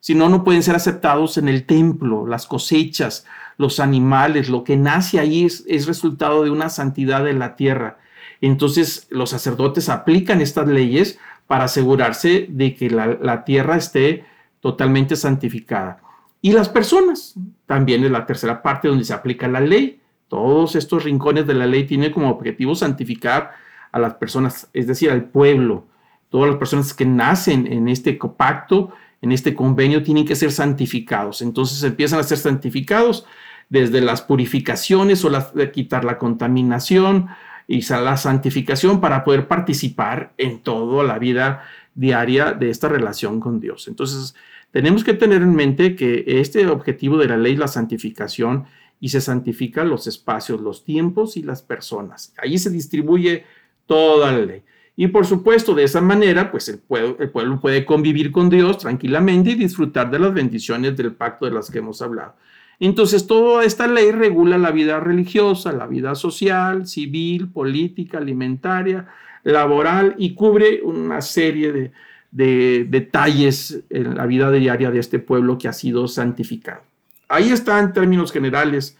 si 0.00 0.14
no, 0.14 0.28
no 0.28 0.44
pueden 0.44 0.62
ser 0.62 0.76
aceptados 0.76 1.38
en 1.38 1.48
el 1.48 1.64
templo, 1.64 2.26
las 2.26 2.46
cosechas, 2.46 3.26
los 3.56 3.80
animales, 3.80 4.48
lo 4.48 4.62
que 4.64 4.76
nace 4.76 5.18
ahí 5.18 5.44
es, 5.44 5.86
resultado 5.86 6.44
de 6.44 6.50
una 6.50 6.68
santidad 6.68 7.24
de 7.24 7.34
la 7.34 7.56
tierra. 7.56 7.98
Entonces 8.40 9.08
los 9.10 9.30
sacerdotes 9.30 9.88
aplican 9.88 10.40
estas 10.40 10.68
leyes 10.68 11.18
para 11.48 11.64
asegurarse 11.64 12.46
de 12.48 12.74
que 12.74 12.88
la, 12.88 13.44
tierra 13.44 13.76
esté 13.76 14.24
totalmente 14.60 15.16
santificada. 15.16 16.00
Y 16.40 16.52
las 16.52 16.68
personas, 16.68 17.34
también 17.66 18.04
es 18.04 18.12
la 18.12 18.26
tercera 18.26 18.62
parte 18.62 18.86
donde 18.86 19.04
se 19.04 19.12
aplica 19.12 19.48
la 19.48 19.60
ley. 19.60 20.00
Todos 20.28 20.76
estos 20.76 21.02
rincones 21.02 21.46
de 21.46 21.54
la 21.54 21.66
ley 21.66 21.84
tienen 21.84 22.12
como 22.12 22.30
objetivo 22.30 22.76
santificar 22.76 23.52
a 23.90 23.98
las 23.98 24.14
personas, 24.14 24.68
es 24.72 24.86
decir, 24.86 25.10
al 25.10 25.24
pueblo. 25.24 25.86
Todas 26.28 26.50
las 26.50 26.58
personas 26.58 26.94
que 26.94 27.06
nacen 27.06 27.66
en 27.66 27.88
este 27.88 28.12
pacto 28.36 28.92
en 29.20 29.32
este 29.32 29.54
convenio 29.54 30.02
tienen 30.02 30.26
que 30.26 30.36
ser 30.36 30.52
santificados. 30.52 31.42
Entonces 31.42 31.82
empiezan 31.82 32.20
a 32.20 32.22
ser 32.22 32.38
santificados 32.38 33.26
desde 33.68 34.00
las 34.00 34.22
purificaciones 34.22 35.24
o 35.24 35.30
de 35.30 35.70
quitar 35.72 36.04
la 36.04 36.18
contaminación 36.18 37.28
y 37.66 37.82
la 37.82 38.16
santificación 38.16 39.00
para 39.00 39.24
poder 39.24 39.46
participar 39.46 40.32
en 40.38 40.60
toda 40.60 41.04
la 41.04 41.18
vida 41.18 41.64
diaria 41.94 42.52
de 42.52 42.70
esta 42.70 42.88
relación 42.88 43.40
con 43.40 43.60
Dios. 43.60 43.88
Entonces, 43.88 44.34
tenemos 44.70 45.04
que 45.04 45.14
tener 45.14 45.42
en 45.42 45.54
mente 45.54 45.94
que 45.94 46.24
este 46.26 46.66
objetivo 46.66 47.18
de 47.18 47.28
la 47.28 47.36
ley 47.36 47.54
es 47.54 47.58
la 47.58 47.68
santificación 47.68 48.64
y 49.00 49.10
se 49.10 49.20
santifican 49.20 49.88
los 49.88 50.06
espacios, 50.06 50.60
los 50.60 50.84
tiempos 50.84 51.36
y 51.36 51.42
las 51.42 51.62
personas. 51.62 52.32
Ahí 52.38 52.58
se 52.58 52.70
distribuye 52.70 53.44
toda 53.86 54.32
la 54.32 54.38
ley. 54.38 54.62
Y 55.00 55.06
por 55.06 55.26
supuesto, 55.26 55.76
de 55.76 55.84
esa 55.84 56.00
manera, 56.00 56.50
pues 56.50 56.68
el 56.68 56.80
pueblo, 56.80 57.16
el 57.20 57.30
pueblo, 57.30 57.60
puede 57.60 57.84
convivir 57.84 58.32
con 58.32 58.50
Dios 58.50 58.78
tranquilamente 58.78 59.50
y 59.50 59.54
disfrutar 59.54 60.10
de 60.10 60.18
las 60.18 60.34
bendiciones 60.34 60.96
del 60.96 61.12
pacto 61.12 61.44
de 61.44 61.52
las 61.52 61.70
que 61.70 61.78
hemos 61.78 62.02
hablado. 62.02 62.34
Entonces, 62.80 63.28
toda 63.28 63.62
esta 63.62 63.86
ley 63.86 64.10
regula 64.10 64.58
la 64.58 64.72
vida 64.72 64.98
religiosa, 64.98 65.70
la 65.70 65.86
vida 65.86 66.16
social, 66.16 66.88
civil, 66.88 67.48
política, 67.48 68.18
alimentaria, 68.18 69.06
laboral 69.44 70.16
y 70.18 70.34
cubre 70.34 70.82
una 70.82 71.20
serie 71.20 71.70
de, 71.70 71.92
de 72.32 72.84
detalles 72.90 73.84
en 73.90 74.16
la 74.16 74.26
vida 74.26 74.50
diaria 74.50 74.90
de 74.90 74.98
este 74.98 75.20
pueblo 75.20 75.58
que 75.58 75.68
ha 75.68 75.72
sido 75.72 76.08
santificado. 76.08 76.82
Ahí 77.28 77.50
está 77.50 77.78
en 77.78 77.92
términos 77.92 78.32
generales 78.32 78.98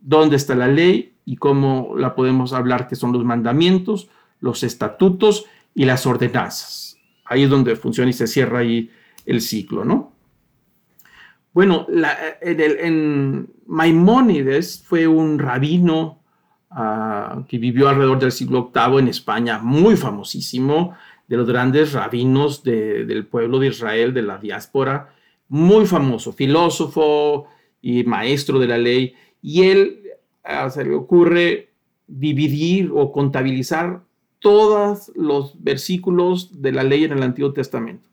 dónde 0.00 0.36
está 0.36 0.54
la 0.54 0.68
ley 0.68 1.12
y 1.24 1.38
cómo 1.38 1.94
la 1.96 2.14
podemos 2.14 2.52
hablar, 2.52 2.86
que 2.86 2.94
son 2.94 3.12
los 3.12 3.24
mandamientos, 3.24 4.08
los 4.40 4.62
estatutos 4.62 5.46
y 5.74 5.84
las 5.84 6.06
ordenanzas. 6.06 6.96
Ahí 7.24 7.44
es 7.44 7.50
donde 7.50 7.76
funciona 7.76 8.10
y 8.10 8.14
se 8.14 8.26
cierra 8.26 8.60
ahí 8.60 8.90
el 9.26 9.40
ciclo, 9.40 9.84
¿no? 9.84 10.12
Bueno, 11.52 11.86
en, 12.40 13.48
Maimónides 13.66 14.84
fue 14.86 15.06
un 15.08 15.38
rabino 15.38 16.22
ah, 16.70 17.42
que 17.48 17.58
vivió 17.58 17.88
alrededor 17.88 18.20
del 18.20 18.32
siglo 18.32 18.70
VIII 18.72 19.00
en 19.00 19.08
España, 19.08 19.58
muy 19.58 19.96
famosísimo, 19.96 20.94
de 21.26 21.36
los 21.36 21.48
grandes 21.48 21.92
rabinos 21.92 22.62
del 22.64 23.26
pueblo 23.26 23.58
de 23.58 23.68
Israel, 23.68 24.12
de 24.12 24.22
la 24.22 24.38
diáspora, 24.38 25.14
muy 25.48 25.86
famoso, 25.86 26.32
filósofo 26.32 27.46
y 27.80 28.04
maestro 28.04 28.58
de 28.58 28.66
la 28.66 28.78
ley, 28.78 29.14
y 29.42 29.62
él 29.62 30.02
ah, 30.44 30.70
se 30.70 30.84
le 30.84 30.94
ocurre 30.94 31.70
dividir 32.06 32.90
o 32.94 33.12
contabilizar 33.12 34.02
todos 34.40 35.12
los 35.14 35.62
versículos 35.62 36.60
de 36.60 36.72
la 36.72 36.82
ley 36.82 37.04
en 37.04 37.12
el 37.12 37.22
Antiguo 37.22 37.52
Testamento. 37.52 38.08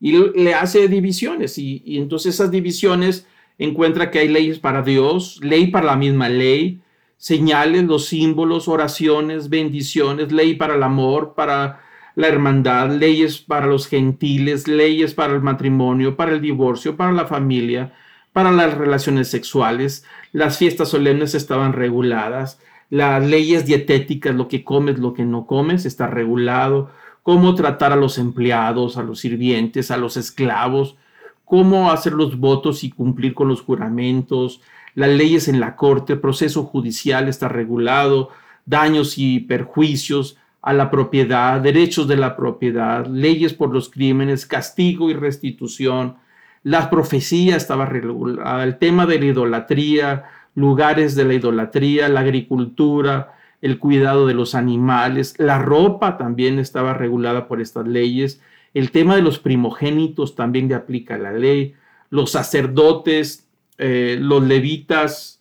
Y 0.00 0.12
le 0.12 0.54
hace 0.54 0.86
divisiones 0.88 1.58
y, 1.58 1.82
entonces 1.98 2.34
esas 2.34 2.50
divisiones 2.50 3.26
encuentra 3.56 4.10
que 4.10 4.20
hay 4.20 4.28
leyes 4.28 4.58
para 4.58 4.82
Dios, 4.82 5.40
ley 5.42 5.68
para 5.68 5.86
la 5.86 5.96
misma 5.96 6.28
ley, 6.28 6.80
señales, 7.16 7.84
los 7.84 8.06
símbolos, 8.06 8.68
oraciones, 8.68 9.48
bendiciones, 9.48 10.30
ley 10.30 10.54
para 10.54 10.76
el 10.76 10.82
amor, 10.84 11.34
para 11.34 11.80
la 12.14 12.28
hermandad, 12.28 12.90
leyes 12.90 13.38
para 13.38 13.66
los 13.66 13.86
gentiles, 13.86 14.68
leyes 14.68 15.14
para 15.14 15.34
el 15.34 15.40
matrimonio, 15.40 16.16
para 16.16 16.32
el 16.32 16.40
divorcio, 16.40 16.96
para 16.96 17.12
la 17.12 17.26
familia, 17.26 17.92
para 18.32 18.52
las 18.52 18.76
relaciones 18.76 19.28
sexuales. 19.28 20.04
Las 20.32 20.58
fiestas 20.58 20.88
solemnes 20.88 21.34
estaban 21.34 21.72
reguladas, 21.72 22.60
las 22.90 23.24
leyes 23.24 23.66
dietéticas, 23.66 24.34
lo 24.34 24.48
que 24.48 24.64
comes, 24.64 24.98
lo 24.98 25.14
que 25.14 25.24
no 25.24 25.46
comes, 25.46 25.84
está 25.84 26.06
regulado, 26.06 26.90
cómo 27.22 27.54
tratar 27.54 27.92
a 27.92 27.96
los 27.96 28.18
empleados, 28.18 28.96
a 28.96 29.02
los 29.02 29.20
sirvientes, 29.20 29.90
a 29.90 29.96
los 29.96 30.16
esclavos, 30.16 30.96
cómo 31.44 31.90
hacer 31.90 32.12
los 32.12 32.38
votos 32.38 32.84
y 32.84 32.90
cumplir 32.90 33.34
con 33.34 33.48
los 33.48 33.62
juramentos, 33.62 34.60
las 34.94 35.10
leyes 35.10 35.48
en 35.48 35.60
la 35.60 35.76
corte, 35.76 36.14
el 36.14 36.20
proceso 36.20 36.64
judicial 36.64 37.28
está 37.28 37.48
regulado, 37.48 38.30
daños 38.66 39.18
y 39.18 39.40
perjuicios 39.40 40.36
a 40.60 40.72
la 40.72 40.90
propiedad, 40.90 41.60
derechos 41.60 42.08
de 42.08 42.16
la 42.16 42.36
propiedad, 42.36 43.06
leyes 43.06 43.54
por 43.54 43.72
los 43.72 43.88
crímenes, 43.88 44.44
castigo 44.44 45.10
y 45.10 45.14
restitución, 45.14 46.16
la 46.64 46.90
profecía 46.90 47.56
estaba 47.56 47.86
regulada, 47.86 48.64
el 48.64 48.78
tema 48.78 49.06
de 49.06 49.18
la 49.18 49.26
idolatría, 49.26 50.24
lugares 50.58 51.14
de 51.14 51.24
la 51.24 51.34
idolatría, 51.34 52.08
la 52.08 52.20
agricultura, 52.20 53.32
el 53.62 53.78
cuidado 53.78 54.26
de 54.26 54.34
los 54.34 54.56
animales, 54.56 55.36
la 55.38 55.60
ropa 55.60 56.18
también 56.18 56.58
estaba 56.58 56.94
regulada 56.94 57.46
por 57.46 57.60
estas 57.60 57.86
leyes, 57.86 58.40
el 58.74 58.90
tema 58.90 59.14
de 59.14 59.22
los 59.22 59.38
primogénitos 59.38 60.34
también 60.34 60.68
le 60.68 60.74
aplica 60.74 61.16
la 61.16 61.32
ley, 61.32 61.74
los 62.10 62.32
sacerdotes, 62.32 63.46
eh, 63.78 64.18
los 64.20 64.42
levitas, 64.42 65.40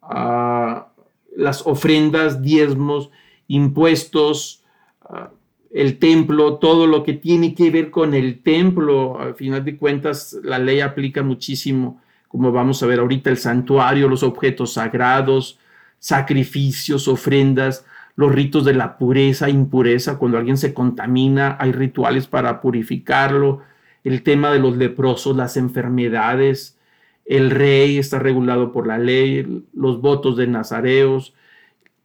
ah, 0.00 0.92
las 1.36 1.66
ofrendas, 1.66 2.40
diezmos, 2.40 3.10
impuestos, 3.48 4.62
ah, 5.00 5.30
el 5.72 5.98
templo, 5.98 6.58
todo 6.58 6.86
lo 6.86 7.02
que 7.02 7.14
tiene 7.14 7.56
que 7.56 7.70
ver 7.72 7.90
con 7.90 8.14
el 8.14 8.42
templo, 8.44 9.18
al 9.18 9.34
final 9.34 9.64
de 9.64 9.76
cuentas 9.76 10.38
la 10.44 10.60
ley 10.60 10.80
aplica 10.80 11.24
muchísimo 11.24 12.01
como 12.32 12.50
vamos 12.50 12.82
a 12.82 12.86
ver 12.86 12.98
ahorita, 12.98 13.28
el 13.28 13.36
santuario, 13.36 14.08
los 14.08 14.22
objetos 14.22 14.72
sagrados, 14.72 15.58
sacrificios, 15.98 17.06
ofrendas, 17.06 17.84
los 18.16 18.32
ritos 18.32 18.64
de 18.64 18.72
la 18.72 18.96
pureza, 18.96 19.50
impureza, 19.50 20.18
cuando 20.18 20.38
alguien 20.38 20.56
se 20.56 20.72
contamina, 20.72 21.58
hay 21.60 21.72
rituales 21.72 22.26
para 22.26 22.62
purificarlo, 22.62 23.60
el 24.02 24.22
tema 24.22 24.50
de 24.50 24.60
los 24.60 24.78
leprosos, 24.78 25.36
las 25.36 25.58
enfermedades, 25.58 26.78
el 27.26 27.50
rey 27.50 27.98
está 27.98 28.18
regulado 28.18 28.72
por 28.72 28.86
la 28.86 28.96
ley, 28.96 29.64
los 29.74 30.00
votos 30.00 30.38
de 30.38 30.46
nazareos, 30.46 31.34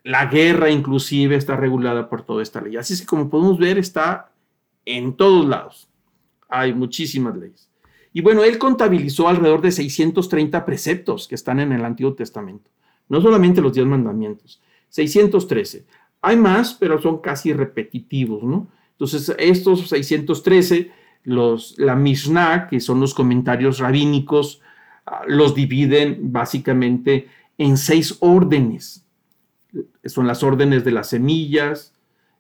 la 0.04 0.26
guerra 0.26 0.70
inclusive 0.70 1.38
está 1.38 1.56
regulada 1.56 2.10
por 2.10 2.22
toda 2.22 2.44
esta 2.44 2.60
ley. 2.60 2.76
Así 2.76 2.94
es 2.94 3.02
que 3.02 3.08
como 3.08 3.30
podemos 3.30 3.58
ver 3.58 3.78
está 3.78 4.30
en 4.84 5.14
todos 5.14 5.48
lados. 5.48 5.88
Hay 6.50 6.74
muchísimas 6.74 7.36
leyes. 7.38 7.70
Y 8.18 8.22
bueno, 8.22 8.44
él 8.44 8.58
contabilizó 8.58 9.28
alrededor 9.28 9.62
de 9.62 9.72
630 9.72 10.66
preceptos 10.66 11.28
que 11.28 11.36
están 11.36 11.60
en 11.60 11.72
el 11.72 11.86
Antiguo 11.86 12.16
Testamento. 12.16 12.68
No 13.10 13.22
solamente 13.22 13.62
los 13.62 13.74
10 13.74 13.86
mandamientos, 13.86 14.60
613. 14.90 15.86
Hay 16.24 16.36
más, 16.36 16.74
pero 16.74 17.00
son 17.00 17.20
casi 17.20 17.54
repetitivos, 17.54 18.42
¿no? 18.42 18.70
Entonces, 18.94 19.36
estos 19.38 19.90
613, 19.90 20.90
los, 21.26 21.78
la 21.78 21.96
Mishnah, 21.96 22.68
que 22.68 22.80
son 22.80 23.00
los 23.00 23.14
comentarios 23.14 23.78
rabínicos, 23.78 24.62
ah, 25.06 25.22
los 25.28 25.54
dividen 25.54 26.18
básicamente 26.32 27.28
en 27.60 27.78
seis 27.78 28.18
órdenes. 28.20 29.06
Son 30.06 30.26
las 30.26 30.42
órdenes 30.42 30.84
de 30.84 30.92
las 30.92 31.10
semillas, 31.10 31.94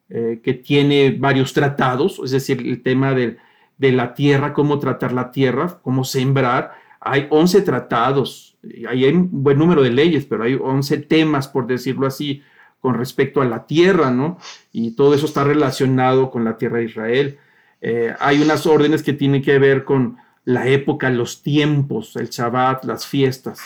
eh, 0.09 0.39
que 0.41 0.55
tiene 0.55 1.11
varios 1.11 1.53
tratados, 1.53 2.19
es 2.23 2.31
decir, 2.31 2.65
el 2.65 2.81
tema 2.81 3.13
del 3.13 3.37
de 3.77 3.91
la 3.91 4.13
tierra, 4.13 4.53
cómo 4.53 4.79
tratar 4.79 5.13
la 5.13 5.31
tierra, 5.31 5.79
cómo 5.81 6.03
sembrar. 6.03 6.73
Hay 6.99 7.27
11 7.29 7.61
tratados, 7.61 8.57
hay 8.89 9.05
un 9.05 9.43
buen 9.43 9.57
número 9.57 9.83
de 9.83 9.91
leyes, 9.91 10.25
pero 10.25 10.43
hay 10.43 10.55
11 10.55 10.97
temas, 10.99 11.47
por 11.47 11.67
decirlo 11.67 12.07
así, 12.07 12.41
con 12.79 12.95
respecto 12.95 13.41
a 13.41 13.45
la 13.45 13.65
tierra, 13.65 14.11
¿no? 14.11 14.37
Y 14.71 14.91
todo 14.91 15.13
eso 15.13 15.25
está 15.25 15.43
relacionado 15.43 16.31
con 16.31 16.43
la 16.43 16.57
tierra 16.57 16.77
de 16.77 16.85
Israel. 16.85 17.37
Eh, 17.81 18.13
hay 18.19 18.41
unas 18.41 18.65
órdenes 18.65 19.03
que 19.03 19.13
tienen 19.13 19.41
que 19.41 19.59
ver 19.59 19.83
con 19.83 20.17
la 20.45 20.67
época, 20.67 21.09
los 21.09 21.41
tiempos, 21.41 22.15
el 22.15 22.29
Shabbat, 22.29 22.85
las 22.85 23.05
fiestas. 23.05 23.59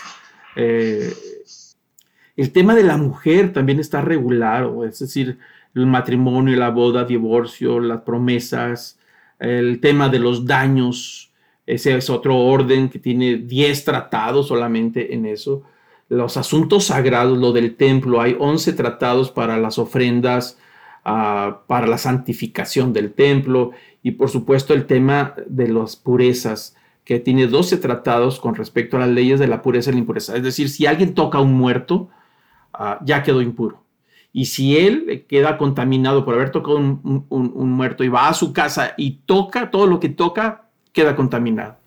Eh, 0.56 1.14
el 2.36 2.52
tema 2.52 2.76
de 2.76 2.84
la 2.84 2.98
mujer 2.98 3.54
también 3.54 3.80
está 3.80 4.02
regulado, 4.02 4.84
es 4.86 5.00
decir, 5.00 5.38
el 5.76 5.86
matrimonio, 5.86 6.58
la 6.58 6.70
boda, 6.70 7.06
divorcio, 7.06 7.80
las 7.80 8.02
promesas, 8.02 8.98
el 9.42 9.80
tema 9.80 10.08
de 10.08 10.20
los 10.20 10.46
daños, 10.46 11.32
ese 11.66 11.96
es 11.96 12.10
otro 12.10 12.38
orden 12.38 12.90
que 12.90 13.00
tiene 13.00 13.38
10 13.38 13.84
tratados 13.84 14.48
solamente 14.48 15.16
en 15.16 15.26
eso. 15.26 15.64
Los 16.10 16.38
asuntos 16.38 16.86
sagrados, 16.86 17.38
lo 17.38 17.52
del 17.52 17.76
templo, 17.76 18.22
hay 18.22 18.36
11 18.40 18.74
tratados 18.74 19.32
para 19.32 19.58
las 19.58 19.80
ofrendas, 19.80 20.60
ah, 21.04 21.62
para 21.66 21.88
la 21.88 21.98
santificación 21.98 22.94
del 22.94 23.14
templo 23.14 23.72
y 24.04 24.12
por 24.12 24.30
supuesto 24.30 24.76
el 24.76 24.86
tema 24.86 25.34
de 25.48 25.70
las 25.70 25.96
purezas, 25.96 26.76
que 27.04 27.20
tiene 27.20 27.48
12 27.48 27.78
tratados 27.78 28.40
con 28.40 28.54
respecto 28.54 28.98
a 28.98 29.02
las 29.02 29.10
leyes 29.10 29.40
de 29.40 29.48
la 29.48 29.64
pureza 29.64 29.90
y 29.90 29.94
la 29.94 30.00
impureza. 30.00 30.36
Es 30.36 30.44
decir, 30.44 30.70
si 30.70 30.86
alguien 30.86 31.16
toca 31.16 31.40
a 31.40 31.42
un 31.42 31.54
muerto, 31.54 32.10
ah, 32.74 33.00
ya 33.04 33.24
quedó 33.24 33.42
impuro. 33.42 33.82
Y 34.34 34.46
si 34.46 34.78
él 34.78 35.26
queda 35.28 35.58
contaminado 35.58 36.24
por 36.24 36.36
haber 36.36 36.52
tocado 36.52 36.78
un, 36.78 37.72
muerto 37.72 38.04
y 38.04 38.10
va 38.10 38.30
a 38.30 38.34
su 38.34 38.54
casa 38.54 38.94
y 38.98 39.20
toca, 39.26 39.72
todo 39.72 39.88
lo 39.88 40.00
que 40.00 40.10
toca 40.10 40.70
queda 40.94 41.16
contaminado. 41.16 41.78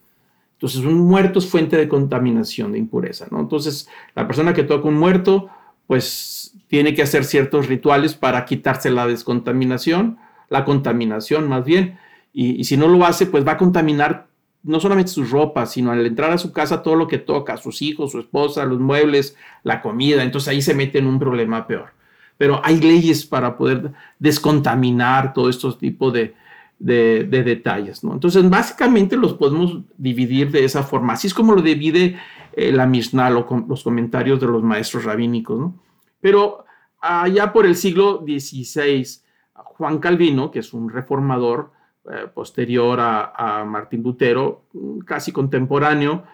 Entonces, 0.52 0.84
un 0.84 0.98
muerto 0.98 1.38
es 1.38 1.48
fuente 1.48 1.76
de 1.76 1.88
contaminación, 1.88 2.72
de 2.72 2.78
impureza, 2.78 3.26
¿no? 3.30 3.40
Entonces, 3.40 3.88
la 4.14 4.26
persona 4.26 4.52
que 4.52 4.62
toca 4.62 4.88
un 4.88 4.94
muerto, 4.94 5.48
pues 5.86 6.54
tiene 6.68 6.94
que 6.94 7.02
hacer 7.02 7.24
ciertos 7.24 7.68
rituales 7.68 8.14
para 8.14 8.44
quitarse 8.44 8.90
la 8.90 9.06
descontaminación, 9.06 10.18
la 10.48 10.64
contaminación 10.64 11.48
más 11.48 11.64
bien, 11.64 11.98
y, 12.32 12.60
y 12.60 12.64
si 12.64 12.76
no 12.76 12.88
lo 12.88 13.04
hace, 13.04 13.26
pues 13.26 13.46
va 13.46 13.52
a 13.52 13.56
contaminar 13.56 14.26
no 14.64 14.80
solamente 14.80 15.12
sus 15.12 15.30
ropas, 15.30 15.72
sino 15.72 15.92
al 15.92 16.04
entrar 16.04 16.32
a 16.32 16.38
su 16.38 16.52
casa 16.52 16.82
todo 16.82 16.96
lo 16.96 17.06
que 17.06 17.18
toca, 17.18 17.56
sus 17.58 17.82
hijos, 17.82 18.12
su 18.12 18.18
esposa, 18.18 18.64
los 18.64 18.80
muebles, 18.80 19.36
la 19.62 19.82
comida, 19.82 20.22
entonces 20.22 20.48
ahí 20.48 20.62
se 20.62 20.74
mete 20.74 20.98
en 20.98 21.06
un 21.06 21.18
problema 21.18 21.66
peor. 21.66 21.90
Pero 22.36 22.60
hay 22.64 22.80
leyes 22.80 23.24
para 23.24 23.56
poder 23.56 23.92
descontaminar 24.18 25.32
todo 25.32 25.48
estos 25.48 25.78
tipos 25.78 26.12
de, 26.12 26.34
de, 26.78 27.24
detalles, 27.24 28.02
¿no? 28.04 28.12
Entonces, 28.12 28.48
básicamente 28.48 29.16
los 29.16 29.34
podemos 29.34 29.80
dividir 29.96 30.50
de 30.50 30.64
esa 30.64 30.82
forma. 30.82 31.14
Así 31.14 31.28
es 31.28 31.34
como 31.34 31.54
lo 31.54 31.62
divide 31.62 32.18
eh, 32.52 32.72
la 32.72 32.86
Mishnah, 32.86 33.30
los 33.30 33.82
comentarios 33.82 34.40
de 34.40 34.46
los 34.46 34.62
maestros 34.62 35.04
rabínicos, 35.04 35.58
¿no? 35.58 35.80
Pero 36.20 36.64
allá 37.00 37.52
por 37.52 37.66
el 37.66 37.76
siglo 37.76 38.24
XVI, 38.26 39.06
Juan 39.54 39.98
Calvino, 39.98 40.50
que 40.50 40.60
es 40.60 40.72
un 40.72 40.88
reformador 40.88 41.72
eh, 42.10 42.26
posterior 42.32 42.98
a, 43.00 43.32
a, 43.34 43.64
Martín 43.64 44.02
Lutero, 44.02 44.64
casi 45.06 45.32
contemporáneo, 45.32 46.24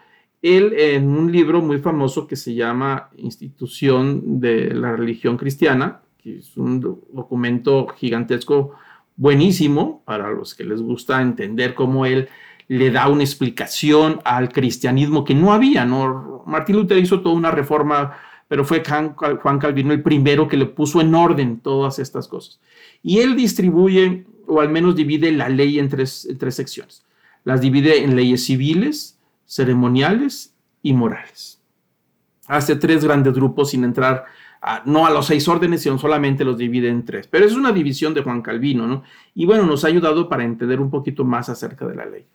él 0.43 0.73
en 0.77 1.09
un 1.09 1.31
libro 1.31 1.61
muy 1.61 1.79
famoso 1.79 2.27
que 2.27 2.37
se 2.37 2.55
llama 2.55 3.11
Institución 3.17 4.41
de 4.41 4.73
la 4.73 4.97
Religión 4.97 5.37
Cristiana, 5.37 6.01
que 6.19 6.39
es 6.39 6.57
un 6.57 6.81
documento 6.81 7.87
gigantesco 7.89 8.73
buenísimo 9.17 10.03
para 10.07 10.31
los 10.31 10.55
que 10.55 10.65
les 10.65 10.81
gusta 10.81 11.21
entender 11.21 11.75
cómo 11.75 12.07
él 12.07 12.29
le 12.69 12.91
da 12.91 13.09
una 13.09 13.23
explicación 13.23 14.21
al 14.25 14.51
cristianismo 14.51 15.25
que 15.25 15.35
no 15.35 15.53
había, 15.53 15.85
¿no? 15.85 16.43
Martín 16.47 16.77
Lutero 16.77 17.01
hizo 17.01 17.21
toda 17.21 17.35
una 17.35 17.51
reforma, 17.51 18.17
pero 18.49 18.65
fue 18.65 18.83
Juan 18.85 19.59
Calvino 19.59 19.93
el 19.93 20.03
primero 20.03 20.49
que 20.49 20.57
le 20.57 20.67
puso 20.67 21.01
en 21.01 21.15
orden 21.15 21.61
todas 21.61 21.99
estas 21.99 22.29
cosas. 22.29 22.61
Y 23.03 23.19
él 23.19 23.37
distribuye, 23.37 24.25
o 24.47 24.61
al 24.61 24.71
menos 24.71 24.97
divide 24.97 25.33
la 25.33 25.49
ley 25.49 25.79
en 25.79 25.89
tres, 25.89 26.27
en 26.31 26.39
tres 26.39 26.55
secciones. 26.55 27.05
Las 27.45 27.61
divide 27.61 28.05
en 28.05 28.17
leyes 28.17 28.45
civiles, 28.45 29.20
ceremoniales 29.50 30.54
y 30.80 30.92
morales. 30.92 31.61
Hace 32.47 32.76
tres 32.76 33.04
grandes 33.04 33.35
grupos 33.35 33.71
sin 33.71 33.83
entrar 33.83 34.25
no 34.85 35.07
a 35.07 35.11
los 35.11 35.26
seis 35.26 35.49
órdenes, 35.49 35.83
sino 35.83 35.99
solamente 35.99 36.45
los 36.45 36.57
divide 36.57 36.88
en 36.88 37.04
tres. 37.04 37.26
Pero 37.26 37.47
es 37.47 37.54
una 37.54 37.73
división 37.73 38.14
de 38.14 38.23
Juan 38.23 38.42
Calvino, 38.42 38.87
¿no? 38.87 39.02
Y 39.35 39.47
bueno, 39.47 39.66
nos 39.66 39.85
ha 39.85 39.88
ayudado 39.88 40.28
para 40.28 40.45
entender 40.45 40.80
un 40.80 40.90
poquito 40.90 41.25
más 41.25 41.49
acerca 41.49 41.87
de 41.87 41.97
la 41.97 42.07
ley. 42.07 42.26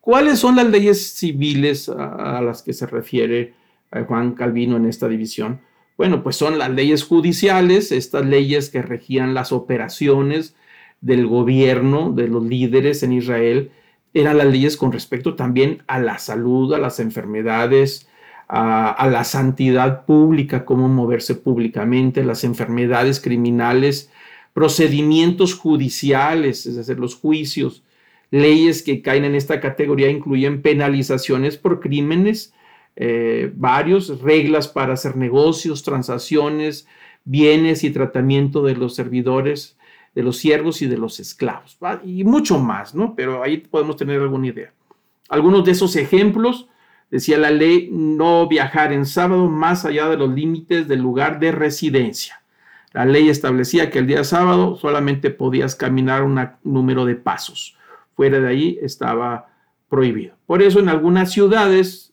¿Cuáles 0.00 0.38
son 0.38 0.56
las 0.56 0.66
leyes 0.66 1.14
civiles 1.14 1.90
a, 1.90 2.40
las 2.40 2.62
que 2.62 2.72
se 2.72 2.86
refiere 2.86 3.54
eh, 3.92 4.04
Juan 4.08 4.32
Calvino 4.32 4.76
en 4.76 4.86
esta 4.86 5.08
división? 5.08 5.60
Bueno, 5.98 6.22
pues 6.22 6.36
son 6.36 6.58
las 6.58 6.70
leyes 6.70 7.04
judiciales, 7.04 7.92
estas 7.92 8.24
leyes 8.24 8.70
que 8.70 8.80
regían 8.80 9.34
las 9.34 9.52
operaciones 9.52 10.56
del 11.02 11.26
gobierno, 11.26 12.12
de 12.12 12.28
los 12.28 12.42
líderes 12.44 13.02
en 13.02 13.12
Israel, 13.12 13.72
eran 14.14 14.38
las 14.38 14.46
leyes 14.46 14.76
con 14.76 14.92
respecto 14.92 15.34
también 15.34 15.82
a 15.86 15.98
la 15.98 16.18
salud, 16.18 16.72
a 16.74 16.78
las 16.78 17.00
enfermedades, 17.00 18.08
a, 18.48 19.08
la 19.10 19.24
santidad 19.24 20.04
pública, 20.04 20.66
cómo 20.66 20.88
moverse 20.88 21.34
públicamente, 21.34 22.22
las 22.22 22.44
enfermedades 22.44 23.18
criminales, 23.18 24.10
procedimientos 24.52 25.54
judiciales, 25.54 26.66
es 26.66 26.76
decir, 26.76 26.98
los 26.98 27.14
juicios, 27.14 27.82
leyes 28.30 28.82
que 28.82 29.00
caen 29.00 29.24
en 29.24 29.34
esta 29.34 29.60
categoría 29.60 30.10
incluyen 30.10 30.60
penalizaciones 30.60 31.56
por 31.56 31.80
crímenes, 31.80 32.52
eh, 32.96 33.50
varios, 33.54 34.20
reglas 34.20 34.68
para 34.68 34.94
hacer 34.94 35.16
negocios, 35.16 35.82
transacciones, 35.82 36.86
bienes 37.24 37.84
y 37.84 37.90
tratamiento 37.90 38.62
de 38.64 38.74
los 38.74 38.94
servidores, 38.94 39.76
de 40.14 40.22
los 40.22 40.36
siervos 40.36 40.82
y 40.82 40.86
de 40.86 40.98
los 40.98 41.20
esclavos, 41.20 41.78
y 42.04 42.24
mucho 42.24 42.58
más, 42.58 42.94
¿no? 42.94 43.14
Pero 43.14 43.42
ahí 43.42 43.58
podemos 43.58 43.96
tener 43.96 44.20
alguna 44.20 44.48
idea. 44.48 44.72
Algunos 45.28 45.64
de 45.64 45.72
esos 45.72 45.96
ejemplos 45.96 46.68
decía 47.10 47.38
la 47.38 47.50
ley 47.50 47.88
no 47.90 48.46
viajar 48.48 48.92
en 48.92 49.06
sábado 49.06 49.48
más 49.48 49.84
allá 49.84 50.08
de 50.08 50.16
los 50.16 50.30
límites 50.30 50.88
del 50.88 51.00
lugar 51.00 51.40
de 51.40 51.52
residencia. 51.52 52.42
La 52.92 53.06
ley 53.06 53.30
establecía 53.30 53.90
que 53.90 53.98
el 53.98 54.06
día 54.06 54.24
sábado 54.24 54.76
solamente 54.76 55.30
podías 55.30 55.74
caminar 55.74 56.22
un 56.22 56.38
número 56.62 57.06
de 57.06 57.14
pasos. 57.14 57.76
Fuera 58.14 58.38
de 58.38 58.48
ahí 58.48 58.78
estaba 58.82 59.48
prohibido. 59.88 60.34
Por 60.46 60.62
eso 60.62 60.78
en 60.80 60.90
algunas 60.90 61.32
ciudades, 61.32 62.12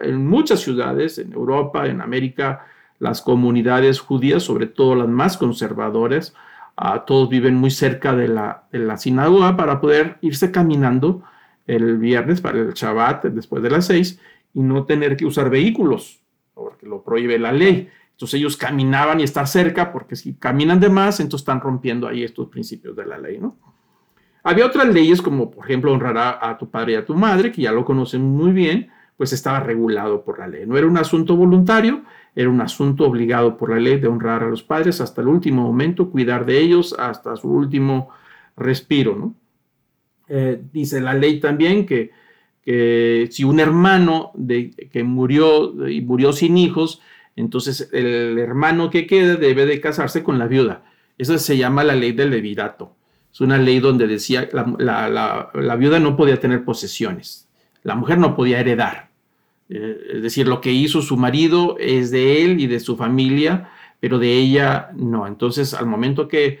en 0.00 0.26
muchas 0.26 0.60
ciudades, 0.60 1.18
en 1.18 1.32
Europa, 1.32 1.86
en 1.86 2.00
América, 2.00 2.66
las 2.98 3.20
comunidades 3.20 4.00
judías, 4.00 4.42
sobre 4.42 4.66
todo 4.66 4.94
las 4.94 5.08
más 5.08 5.36
conservadoras, 5.36 6.34
ah, 6.78 7.04
todos 7.04 7.28
viven 7.28 7.54
muy 7.56 7.70
cerca 7.70 8.14
de 8.14 8.28
la, 8.28 8.96
sinagoga 8.96 9.56
para 9.56 9.80
poder 9.80 10.18
irse 10.20 10.50
caminando 10.50 11.22
el 11.66 11.98
viernes 11.98 12.40
para 12.40 12.58
el 12.58 12.72
Shabbat 12.72 13.24
después 13.26 13.62
de 13.62 13.70
las 13.70 13.86
seis 13.86 14.20
y 14.54 14.60
no 14.60 14.84
tener 14.84 15.16
que 15.16 15.26
usar 15.26 15.50
vehículos, 15.50 16.22
porque 16.54 16.86
lo 16.86 17.02
prohíbe 17.02 17.38
la 17.38 17.52
ley. 17.52 17.90
Entonces 18.12 18.40
ellos 18.40 18.56
caminaban 18.56 19.20
y 19.20 19.24
estar 19.24 19.46
cerca, 19.46 19.92
porque 19.92 20.16
si 20.16 20.34
caminan 20.34 20.80
de 20.80 20.88
más, 20.88 21.20
entonces 21.20 21.42
están 21.42 21.60
rompiendo 21.60 22.08
ahí 22.08 22.24
estos 22.24 22.48
principios 22.48 22.96
de 22.96 23.06
la 23.06 23.18
ley, 23.18 23.38
¿no? 23.38 23.56
Había 24.42 24.66
otras 24.66 24.88
leyes, 24.88 25.20
como 25.20 25.50
por 25.50 25.64
ejemplo 25.64 25.92
honrar 25.92 26.38
a, 26.40 26.56
tu 26.58 26.70
padre 26.70 26.92
y 26.92 26.96
a 26.96 27.04
tu 27.04 27.14
madre, 27.14 27.52
que 27.52 27.62
ya 27.62 27.72
lo 27.72 27.84
conocen 27.84 28.22
muy 28.22 28.52
bien, 28.52 28.88
pues 29.16 29.32
estaba 29.32 29.60
regulado 29.60 30.24
por 30.24 30.38
la 30.38 30.46
ley. 30.46 30.64
No 30.64 30.78
era 30.78 30.86
un 30.86 30.96
asunto 30.96 31.36
voluntario, 31.36 32.02
era 32.34 32.48
un 32.48 32.60
asunto 32.60 33.04
obligado 33.04 33.56
por 33.56 33.70
la 33.70 33.80
ley 33.80 33.98
de 33.98 34.08
honrar 34.08 34.42
a 34.42 34.48
los 34.48 34.62
padres 34.62 35.00
hasta 35.00 35.20
el 35.22 35.28
último 35.28 35.62
momento, 35.62 36.10
cuidar 36.10 36.46
de 36.46 36.58
ellos 36.60 36.94
hasta 36.98 37.36
su 37.36 37.48
último 37.48 38.10
respiro, 38.56 39.16
¿no? 39.16 39.34
Eh, 40.28 40.60
dice 40.72 41.00
la 41.00 41.14
ley 41.14 41.40
también 41.40 41.86
que, 41.86 42.10
si 43.30 43.44
un 43.44 43.60
hermano 43.60 44.30
de, 44.34 44.70
que 44.92 45.02
murió 45.02 45.88
y 45.88 46.02
murió 46.02 46.32
sin 46.34 46.58
hijos, 46.58 47.00
entonces 47.34 47.88
el 47.92 48.38
hermano 48.38 48.90
que 48.90 49.06
quede 49.06 49.36
debe 49.36 49.64
de 49.64 49.80
casarse 49.80 50.22
con 50.22 50.38
la 50.38 50.46
viuda. 50.46 50.84
Eso 51.16 51.38
se 51.38 51.56
llama 51.56 51.82
la 51.82 51.94
ley 51.94 52.12
del 52.12 52.30
levirato. 52.30 52.94
Es 53.32 53.40
una 53.40 53.56
ley 53.56 53.80
donde 53.80 54.06
decía 54.06 54.48
la, 54.52 55.50
la, 55.54 55.76
viuda 55.76 55.98
no 55.98 56.16
podía 56.16 56.40
tener 56.40 56.64
posesiones, 56.64 57.48
la 57.82 57.94
mujer 57.94 58.18
no 58.18 58.34
podía 58.34 58.60
heredar. 58.60 59.07
Eh, 59.68 59.98
es 60.14 60.22
decir, 60.22 60.48
lo 60.48 60.60
que 60.60 60.72
hizo 60.72 61.02
su 61.02 61.16
marido 61.16 61.76
es 61.78 62.10
de 62.10 62.42
él 62.44 62.60
y 62.60 62.66
de 62.66 62.80
su 62.80 62.96
familia, 62.96 63.70
pero 64.00 64.18
de 64.18 64.32
ella 64.32 64.90
no. 64.94 65.26
Entonces, 65.26 65.74
al 65.74 65.86
momento 65.86 66.28
que, 66.28 66.60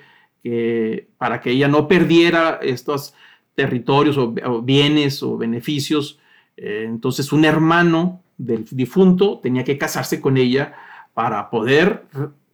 para 1.18 1.40
que 1.40 1.50
ella 1.50 1.68
no 1.68 1.88
perdiera 1.88 2.58
estos 2.62 3.14
territorios 3.58 4.16
o, 4.16 4.62
bienes 4.62 5.20
o 5.24 5.36
beneficios. 5.36 6.20
Eh, 6.56 6.84
entonces 6.86 7.32
un 7.32 7.44
hermano 7.44 8.22
del 8.36 8.64
difunto 8.70 9.40
tenía 9.42 9.64
que 9.64 9.76
casarse 9.76 10.20
con 10.20 10.36
ella 10.36 10.74
para 11.12 11.50
poder 11.50 12.04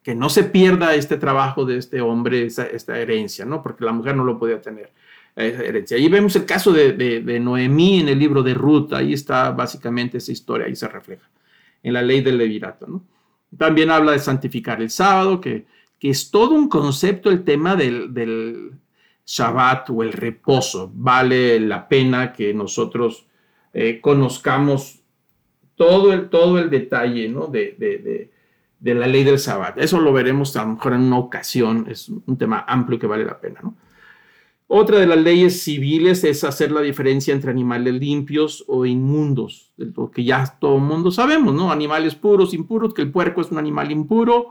que 0.03 0.15
no 0.15 0.31
se 0.31 0.45
pierda 0.45 0.95
este 0.95 1.19
trabajo 1.19 1.67
de 1.67 1.77
este 1.77 2.01
hombre, 2.01 2.47
esta, 2.47 2.99
herencia, 2.99 3.45
¿no? 3.45 3.63
Porque 3.63 3.85
la 3.85 3.93
mujer 3.93 4.17
no 4.17 4.25
lo 4.25 4.39
podía 4.39 4.63
tener. 4.63 4.93
Herencia. 5.37 5.97
Ahí 5.97 6.09
vemos 6.09 6.37
el 6.37 6.47
caso 6.47 6.73
de, 6.73 7.41
Noemí 7.41 8.01
en 8.01 8.09
el 8.09 8.19
libro 8.19 8.43
de 8.43 8.55
Ruth, 8.55 8.93
ahí 8.93 9.13
está 9.13 9.51
básicamente 9.51 10.19
esa 10.19 10.31
historia, 10.31 10.67
ahí 10.67 10.77
se 10.77 10.87
refleja, 10.87 11.29
en 11.83 11.93
la 11.93 12.03
ley 12.03 12.21
del 12.21 12.39
levirato. 12.39 13.03
También 13.57 13.91
habla 13.91 14.13
de 14.13 14.21
santificar 14.21 14.81
el 14.81 14.91
sábado, 14.91 15.41
que, 15.41 15.67
es 16.01 16.31
todo 16.31 16.51
un 16.51 16.69
concepto 16.69 17.31
el 17.31 17.45
tema 17.45 17.77
del, 17.77 18.73
Shabbat 19.27 19.89
o 19.89 20.03
el 20.03 20.13
reposo. 20.13 20.93
Vale 20.95 21.59
la 21.59 21.89
pena 21.89 22.31
que 22.31 22.53
nosotros 22.53 23.27
eh, 23.73 24.01
conozcamos 24.03 25.01
todo 25.77 26.13
el, 26.13 26.29
todo 26.29 26.59
el 26.59 26.69
detalle 26.69 27.33
de, 27.51 28.31
de, 28.81 28.95
la 28.95 29.07
ley 29.07 29.25
del 29.25 29.39
Shabbat. 29.39 29.79
Eso 29.79 29.99
lo 29.99 30.13
veremos 30.13 30.55
a 30.59 30.65
lo 30.65 30.75
mejor 30.75 30.93
en 30.93 31.01
una 31.01 31.17
ocasión, 31.17 31.87
es 31.89 32.11
un 32.11 32.37
tema 32.37 32.67
amplio 32.69 32.99
que 32.99 33.07
vale 33.07 33.25
la 33.25 33.41
pena. 33.41 33.61
¿no? 33.63 33.75
Otra 34.77 34.99
de 34.99 35.07
las 35.07 35.19
leyes 35.19 35.63
civiles 35.63 36.25
es 36.25 36.43
hacer 36.43 36.73
la 36.73 36.81
diferencia 36.81 37.33
entre 37.33 37.53
animales 37.53 37.95
limpios 37.95 38.65
o 38.67 38.85
inmundos, 38.85 39.71
lo 39.77 40.11
que 40.11 40.25
ya 40.25 40.45
todo 40.59 40.79
el 40.79 40.83
mundo 40.83 41.13
sabemos, 41.13 41.55
¿no? 41.55 41.71
Animales 41.71 42.17
puros, 42.17 42.53
impuros, 42.53 42.93
que 42.93 43.03
el 43.03 43.13
puerco 43.13 43.41
es 43.41 43.53
un 43.53 43.59
animal 43.59 43.93
impuro 43.93 44.49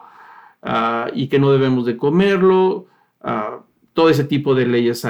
ah, 0.62 1.10
y 1.14 1.28
que 1.28 1.40
no 1.40 1.52
debemos 1.52 1.86
de 1.86 1.98
comerlo. 1.98 2.88
Uh, 3.22 3.64
todo 3.92 4.08
ese 4.10 4.24
tipo 4.24 4.56
de 4.56 4.66
leyes 4.66 5.06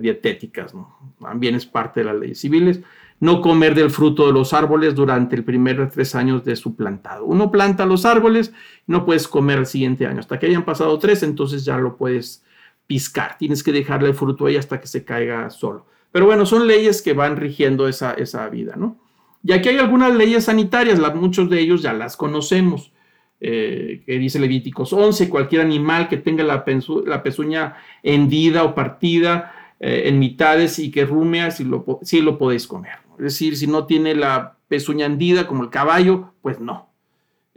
dietéticas, 0.00 0.74
también 1.20 1.54
es 1.54 1.64
parte 1.64 2.00
de 2.00 2.06
las 2.06 2.16
leyes 2.16 2.40
civiles. 2.40 2.80
No 3.20 3.42
comer 3.42 3.76
del 3.76 3.90
fruto 3.90 4.26
de 4.26 4.32
los 4.32 4.52
árboles 4.52 4.96
durante 4.96 5.36
el 5.36 5.44
primer 5.44 5.88
tres 5.90 6.16
años 6.16 6.44
de 6.44 6.56
su 6.56 6.74
plantado. 6.74 7.24
Uno 7.24 7.52
planta 7.52 7.86
los 7.86 8.04
árboles, 8.04 8.52
no 8.88 9.06
puedes 9.06 9.28
comer 9.28 9.60
el 9.60 9.66
siguiente 9.66 10.08
año. 10.08 10.18
Hasta 10.18 10.40
que 10.40 10.46
hayan 10.46 10.64
pasado 10.64 10.98
tres, 10.98 11.22
entonces 11.22 11.64
ya 11.64 11.78
lo 11.78 11.96
puedes 11.96 12.42
piscar. 12.86 13.36
Tienes 13.38 13.62
que 13.62 13.72
dejarle 13.72 14.08
el 14.08 14.14
fruto 14.14 14.46
ahí 14.46 14.56
hasta 14.56 14.80
que 14.80 14.86
se 14.86 15.04
caiga 15.04 15.50
solo. 15.50 15.86
Pero 16.12 16.26
bueno, 16.26 16.46
son 16.46 16.66
leyes 16.66 17.02
que 17.02 17.12
van 17.12 17.36
rigiendo 17.36 17.88
esa, 17.88 18.12
esa 18.14 18.48
vida, 18.48 18.74
¿no? 18.76 18.98
Y 19.44 19.52
aquí 19.52 19.68
hay 19.68 19.78
algunas 19.78 20.14
leyes 20.14 20.44
sanitarias, 20.44 20.98
muchos 21.14 21.48
de 21.48 21.60
ellos 21.60 21.82
ya 21.82 21.92
las 21.92 22.16
conocemos. 22.16 22.92
Eh, 23.38 24.02
que 24.06 24.18
dice 24.18 24.38
Levíticos 24.38 24.94
11, 24.94 25.28
cualquier 25.28 25.60
animal 25.60 26.08
que 26.08 26.16
tenga 26.16 26.42
la, 26.42 26.64
pezuña 26.64 27.76
hendida 28.02 28.64
o 28.64 28.74
partida 28.74 29.74
eh, 29.78 30.04
en 30.06 30.18
mitades 30.18 30.78
y 30.78 30.90
que 30.90 31.04
rumea, 31.04 31.50
si 31.50 31.64
lo, 31.64 31.84
si 32.02 32.22
lo 32.22 32.38
podéis 32.38 32.66
comer. 32.66 32.98
Es 33.18 33.24
decir, 33.24 33.56
si 33.56 33.66
no 33.66 33.84
tiene 33.84 34.14
la 34.14 34.56
pezuña 34.68 35.04
hendida 35.04 35.46
como 35.46 35.64
el 35.64 35.70
caballo, 35.70 36.32
pues 36.40 36.60
no. 36.60 36.88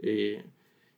Eh, 0.00 0.44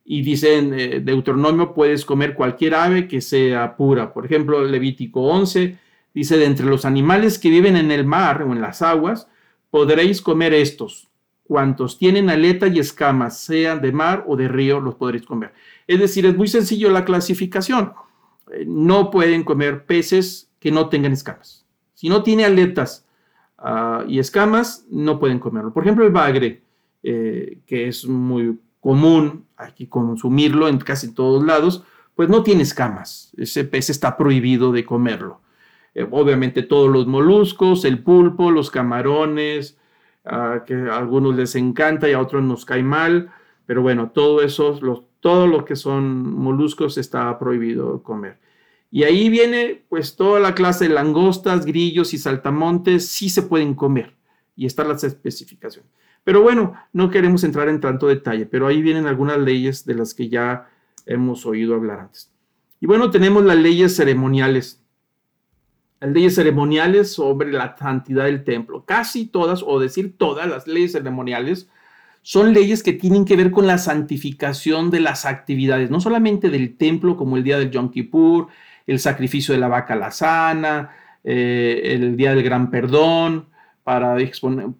y 0.05 0.21
dice 0.21 0.57
en 0.57 0.73
eh, 0.73 0.99
Deuteronomio, 0.99 1.73
puedes 1.73 2.05
comer 2.05 2.35
cualquier 2.35 2.75
ave 2.75 3.07
que 3.07 3.21
sea 3.21 3.75
pura. 3.77 4.13
Por 4.13 4.25
ejemplo, 4.25 4.63
Levítico 4.63 5.21
11 5.21 5.77
dice, 6.13 6.37
de 6.37 6.45
entre 6.45 6.65
los 6.65 6.85
animales 6.85 7.39
que 7.39 7.49
viven 7.49 7.77
en 7.77 7.91
el 7.91 8.05
mar 8.05 8.43
o 8.43 8.51
en 8.51 8.61
las 8.61 8.81
aguas, 8.81 9.27
podréis 9.69 10.21
comer 10.21 10.53
estos. 10.53 11.09
Cuantos 11.43 11.97
tienen 11.97 12.29
aleta 12.29 12.67
y 12.67 12.79
escamas, 12.79 13.39
sean 13.39 13.81
de 13.81 13.91
mar 13.91 14.23
o 14.27 14.35
de 14.35 14.47
río, 14.47 14.79
los 14.79 14.95
podréis 14.95 15.25
comer. 15.25 15.53
Es 15.87 15.99
decir, 15.99 16.25
es 16.25 16.35
muy 16.35 16.47
sencillo 16.47 16.89
la 16.89 17.05
clasificación. 17.05 17.93
Eh, 18.51 18.65
no 18.67 19.09
pueden 19.09 19.43
comer 19.43 19.85
peces 19.85 20.49
que 20.59 20.71
no 20.71 20.89
tengan 20.89 21.13
escamas. 21.13 21.65
Si 21.93 22.09
no 22.09 22.23
tiene 22.23 22.45
aletas 22.45 23.07
ah, 23.57 24.03
y 24.07 24.19
escamas, 24.19 24.85
no 24.89 25.19
pueden 25.19 25.39
comerlo. 25.39 25.73
Por 25.73 25.83
ejemplo, 25.83 26.05
el 26.05 26.11
bagre, 26.11 26.61
que 27.01 27.87
es 27.89 28.05
muy 28.07 28.57
común, 28.83 29.45
hay 29.55 29.71
que 29.71 29.87
consumirlo 29.87 30.67
en 30.67 30.77
casi 30.77 31.13
todos 31.13 31.43
lados, 31.43 31.85
pues 32.15 32.27
no 32.27 32.43
tiene 32.43 32.63
escamas. 32.63 33.31
Ese 33.37 33.63
pez 33.63 33.89
está 33.89 34.17
prohibido 34.17 34.73
de 34.73 34.83
comerlo. 34.83 35.39
Eh, 35.95 36.05
obviamente 36.11 36.63
todos 36.63 36.91
los 36.91 37.07
moluscos, 37.07 37.85
el 37.85 38.03
pulpo, 38.03 38.51
los 38.51 38.69
camarones, 38.69 39.77
que 40.65 40.73
a 40.73 40.97
algunos 40.97 41.35
les 41.35 41.55
encanta 41.55 42.09
y 42.09 42.13
a 42.13 42.19
otros 42.19 42.43
nos 42.43 42.65
cae 42.65 42.83
mal, 42.83 43.31
pero 43.65 43.81
bueno, 43.81 44.11
todo 44.11 44.41
eso, 44.41 44.79
todo 45.19 45.47
lo 45.47 45.65
que 45.65 45.75
son 45.75 46.33
moluscos 46.33 46.97
está 46.97 47.37
prohibido 47.39 48.03
comer. 48.03 48.37
Y 48.91 49.03
ahí 49.03 49.29
viene 49.29 49.83
pues 49.89 50.15
toda 50.15 50.39
la 50.39 50.55
clase 50.55 50.87
de 50.87 50.93
langostas, 50.93 51.65
grillos 51.65 52.13
y 52.13 52.17
saltamontes, 52.17 53.07
sí 53.07 53.29
se 53.29 53.41
pueden 53.43 53.73
comer 53.73 54.13
y 54.55 54.65
están 54.65 54.87
las 54.87 55.03
especificaciones. 55.03 55.89
Pero 56.23 56.41
bueno, 56.41 56.73
no 56.93 57.09
queremos 57.09 57.43
entrar 57.43 57.67
en 57.69 57.81
tanto 57.81 58.07
detalle, 58.07 58.45
pero 58.45 58.67
ahí 58.67 58.81
vienen 58.81 59.07
algunas 59.07 59.37
leyes 59.37 59.85
de 59.85 59.95
las 59.95 60.13
que 60.13 60.29
ya 60.29 60.69
hemos 61.05 61.45
oído 61.45 61.75
hablar 61.75 61.99
antes. 61.99 62.31
Y 62.79 62.85
bueno, 62.85 63.11
tenemos 63.11 63.43
las 63.43 63.57
leyes 63.57 63.95
ceremoniales. 63.95 64.81
Las 65.99 66.11
leyes 66.11 66.35
ceremoniales 66.35 67.13
sobre 67.13 67.51
la 67.51 67.75
santidad 67.77 68.25
del 68.25 68.43
templo. 68.43 68.85
Casi 68.85 69.25
todas, 69.25 69.63
o 69.65 69.79
decir 69.79 70.17
todas 70.17 70.49
las 70.49 70.67
leyes 70.67 70.93
ceremoniales, 70.93 71.69
son 72.21 72.53
leyes 72.53 72.83
que 72.83 72.93
tienen 72.93 73.25
que 73.25 73.35
ver 73.35 73.51
con 73.51 73.67
la 73.67 73.77
santificación 73.77 74.89
de 74.91 75.01
las 75.01 75.25
actividades, 75.25 75.91
no 75.91 75.99
solamente 75.99 76.49
del 76.49 76.77
templo, 76.77 77.17
como 77.17 77.35
el 77.35 77.43
día 77.43 77.59
del 77.59 77.69
Yom 77.69 77.91
Kippur, 77.91 78.47
el 78.87 78.99
sacrificio 78.99 79.53
de 79.53 79.59
la 79.59 79.67
vaca 79.67 79.95
la 79.95 80.09
sana, 80.11 80.91
eh, 81.23 81.81
el 81.83 82.15
día 82.15 82.33
del 82.33 82.43
gran 82.43 82.69
perdón, 82.71 83.47
para 83.83 84.15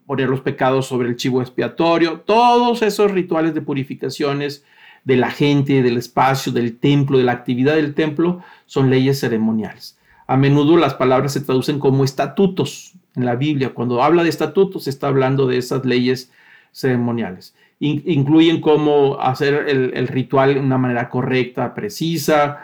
poner 0.06 0.30
los 0.30 0.42
pecados 0.42 0.88
sobre 0.88 1.10
el 1.10 1.18
chivo 1.18 1.42
expiatorio, 1.42 2.22
todos 2.22 2.82
esos 2.82 3.12
rituales 3.12 3.54
de 3.54 3.62
purificaciones 3.62 4.64
de 5.04 5.18
la 5.18 5.30
gente, 5.30 5.84
del 5.84 5.98
espacio, 5.98 6.52
del 6.52 6.78
templo, 6.78 7.18
de 7.18 7.26
la 7.26 7.34
actividad 7.34 7.76
del 7.76 7.94
templo, 7.94 8.42
son 8.66 8.90
leyes 8.90 9.20
ceremoniales. 9.20 9.98
A 10.28 10.38
menudo 10.38 10.78
las 10.78 10.94
palabras 10.94 11.34
se 11.34 11.42
traducen 11.42 11.80
como 11.80 12.04
estatutos 12.04 12.94
en 13.16 13.26
la 13.26 13.36
Biblia. 13.36 13.74
Cuando 13.74 14.02
habla 14.02 14.24
de 14.24 14.30
estatutos, 14.30 14.88
está 14.88 15.08
hablando 15.08 15.48
de 15.48 15.58
esas 15.58 15.86
leyes 15.86 16.32
ceremoniales. 16.72 17.54
incluyen 17.80 18.62
cómo 18.62 19.20
hacer 19.20 19.66
el, 19.68 20.08
ritual 20.08 20.54
de 20.54 20.60
una 20.62 20.78
manera 20.78 21.10
correcta, 21.10 21.76
precisa, 21.76 22.60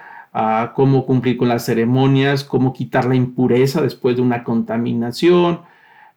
cómo 0.75 1.05
cumplir 1.05 1.35
con 1.35 1.49
las 1.49 1.65
ceremonias, 1.65 2.45
cómo 2.45 2.71
quitar 2.71 3.05
la 3.05 3.15
impureza 3.15 3.81
después 3.81 4.15
de 4.15 4.21
una 4.21 4.45
contaminación, 4.45 5.61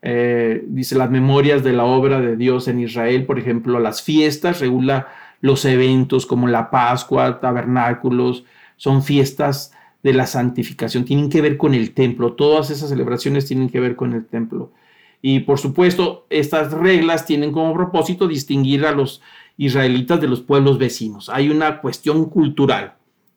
eh, 0.03 0.65
dice 0.67 0.97
las 0.97 1.11
memorias 1.11 1.63
de 1.63 1.73
la 1.73 1.85
obra 1.85 2.21
de 2.21 2.37
Dios 2.37 2.67
en 2.67 2.81
Israel, 2.81 3.25
por 3.25 3.39
ejemplo, 3.39 3.79
las 3.79 4.03
fiestas, 4.03 4.61
regula 4.61 5.09
los 5.41 5.65
eventos 5.65 6.27
como 6.27 6.49
la 6.49 6.71
Pascua, 6.71 7.41
tabernáculos, 7.41 8.45
son 8.77 9.05
fiestas 9.05 9.73
de 10.03 10.13
la 10.13 10.27
santificación, 10.27 11.05
tienen 11.05 11.29
que 11.29 11.41
ver 11.41 11.57
con 11.57 11.75
el 11.75 11.95
templo, 11.95 12.33
todas 12.33 12.71
esas 12.71 12.89
celebraciones 12.89 13.47
tienen 13.47 13.69
que 13.69 13.79
ver 13.79 13.95
con 13.95 14.13
el 14.13 14.27
templo. 14.27 14.73
Y 15.21 15.41
por 15.41 15.61
supuesto, 15.61 16.27
estas 16.31 16.73
reglas 16.73 17.25
tienen 17.25 17.53
como 17.53 17.73
propósito 17.73 18.27
distinguir 18.27 18.85
a 18.85 18.91
los 18.91 19.23
israelitas 19.57 20.21
de 20.21 20.27
los 20.27 20.41
pueblos 20.41 20.79
vecinos. 20.79 21.29
Hay 21.29 21.49
una 21.49 21.81
cuestión 21.81 22.29
cultural. 22.29 22.95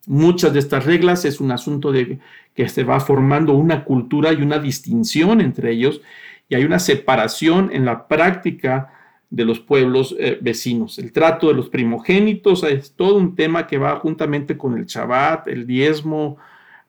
Muchas 0.08 0.54
de 0.54 0.60
estas 0.60 0.86
reglas 0.86 1.26
es 1.26 1.40
un 1.40 1.52
asunto 1.52 1.92
de 1.92 2.20
que 2.56 2.70
se 2.70 2.84
va 2.84 3.00
formando 3.00 3.54
una 3.54 3.84
cultura 3.84 4.34
y 4.34 4.42
una 4.42 4.58
distinción 4.58 5.42
entre 5.42 5.72
ellos 5.72 6.02
y 6.48 6.56
hay 6.56 6.64
una 6.64 6.80
separación 6.80 7.70
en 7.74 7.86
la 7.86 8.08
práctica 8.08 8.92
de 9.30 9.46
los 9.46 9.60
pueblos 9.60 10.16
eh, 10.20 10.38
vecinos. 10.42 11.00
El 11.00 11.12
trato 11.12 11.48
de 11.48 11.56
los 11.56 11.70
primogénitos 11.70 12.64
es 12.64 12.96
todo 12.96 13.18
un 13.18 13.36
tema 13.36 13.68
que 13.68 13.78
va 13.78 14.00
juntamente 14.00 14.58
con 14.58 14.78
el 14.78 14.86
Shabbat, 14.86 15.48
el 15.48 15.66
diezmo, 15.66 16.38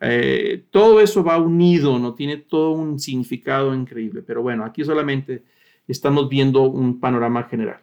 eh, 0.00 0.64
todo 0.70 1.00
eso 1.00 1.24
va 1.24 1.38
unido, 1.38 1.98
no 1.98 2.14
tiene 2.14 2.36
todo 2.36 2.72
un 2.72 2.98
significado 2.98 3.74
increíble. 3.74 4.22
Pero 4.22 4.42
bueno, 4.42 4.64
aquí 4.64 4.84
solamente 4.84 5.42
estamos 5.88 6.28
viendo 6.28 6.62
un 6.62 7.00
panorama 7.00 7.44
general. 7.44 7.80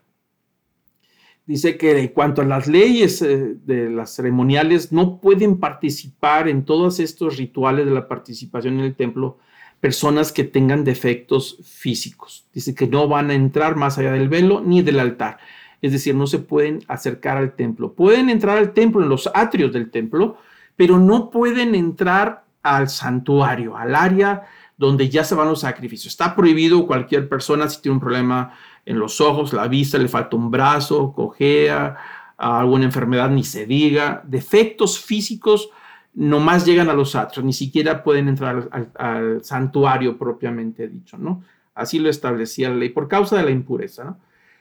Dice 1.45 1.77
que 1.77 1.99
en 1.99 2.07
cuanto 2.09 2.41
a 2.41 2.45
las 2.45 2.67
leyes 2.67 3.21
eh, 3.21 3.55
de 3.65 3.89
las 3.89 4.15
ceremoniales, 4.15 4.93
no 4.93 5.19
pueden 5.19 5.59
participar 5.59 6.47
en 6.47 6.63
todos 6.63 6.99
estos 7.01 7.37
rituales 7.37 7.85
de 7.85 7.91
la 7.91 8.07
participación 8.07 8.75
en 8.75 8.85
el 8.85 8.95
templo 8.95 9.39
personas 9.83 10.31
que 10.31 10.45
tengan 10.45 10.85
defectos 10.85 11.57
físicos. 11.61 12.45
Dice 12.53 12.73
que 12.73 12.87
no 12.87 13.09
van 13.09 13.31
a 13.31 13.33
entrar 13.33 13.75
más 13.75 13.97
allá 13.97 14.13
del 14.13 14.29
velo 14.29 14.61
ni 14.65 14.81
del 14.81 14.97
altar. 14.97 15.39
Es 15.81 15.91
decir, 15.91 16.15
no 16.15 16.25
se 16.25 16.39
pueden 16.39 16.85
acercar 16.87 17.35
al 17.35 17.57
templo. 17.57 17.91
Pueden 17.91 18.29
entrar 18.29 18.57
al 18.57 18.71
templo 18.71 19.03
en 19.03 19.09
los 19.09 19.29
atrios 19.33 19.73
del 19.73 19.91
templo, 19.91 20.37
pero 20.77 20.99
no 20.99 21.29
pueden 21.29 21.75
entrar 21.75 22.45
al 22.61 22.87
santuario, 22.87 23.75
al 23.75 23.93
área 23.93 24.43
donde 24.77 25.09
ya 25.09 25.25
se 25.25 25.35
van 25.35 25.49
los 25.49 25.59
sacrificios. 25.59 26.13
Está 26.13 26.33
prohibido 26.33 26.87
cualquier 26.87 27.27
persona 27.27 27.67
si 27.67 27.81
tiene 27.81 27.95
un 27.95 27.99
problema 27.99 28.53
en 28.85 28.97
los 28.97 29.19
ojos, 29.19 29.51
la 29.51 29.67
vista, 29.67 29.97
le 29.97 30.07
falta 30.07 30.37
un 30.37 30.49
brazo, 30.49 31.11
cojea, 31.11 31.97
alguna 32.37 32.85
enfermedad, 32.85 33.29
ni 33.29 33.43
se 33.43 33.65
diga. 33.65 34.23
Defectos 34.25 34.97
físicos 34.97 35.71
más 36.39 36.65
llegan 36.65 36.89
a 36.89 36.93
los 36.93 37.15
atrios, 37.15 37.45
ni 37.45 37.53
siquiera 37.53 38.03
pueden 38.03 38.27
entrar 38.27 38.69
al, 38.95 39.43
santuario 39.43 40.17
propiamente 40.17 40.87
dicho, 40.87 41.17
¿no? 41.17 41.43
Así 41.73 41.97
lo 41.99 42.09
establecía 42.09 42.69
la 42.69 42.75
ley, 42.75 42.89
por 42.89 43.07
causa 43.07 43.37
de 43.37 43.43
la 43.43 43.51
impureza, 43.51 44.03
¿no? 44.03 44.19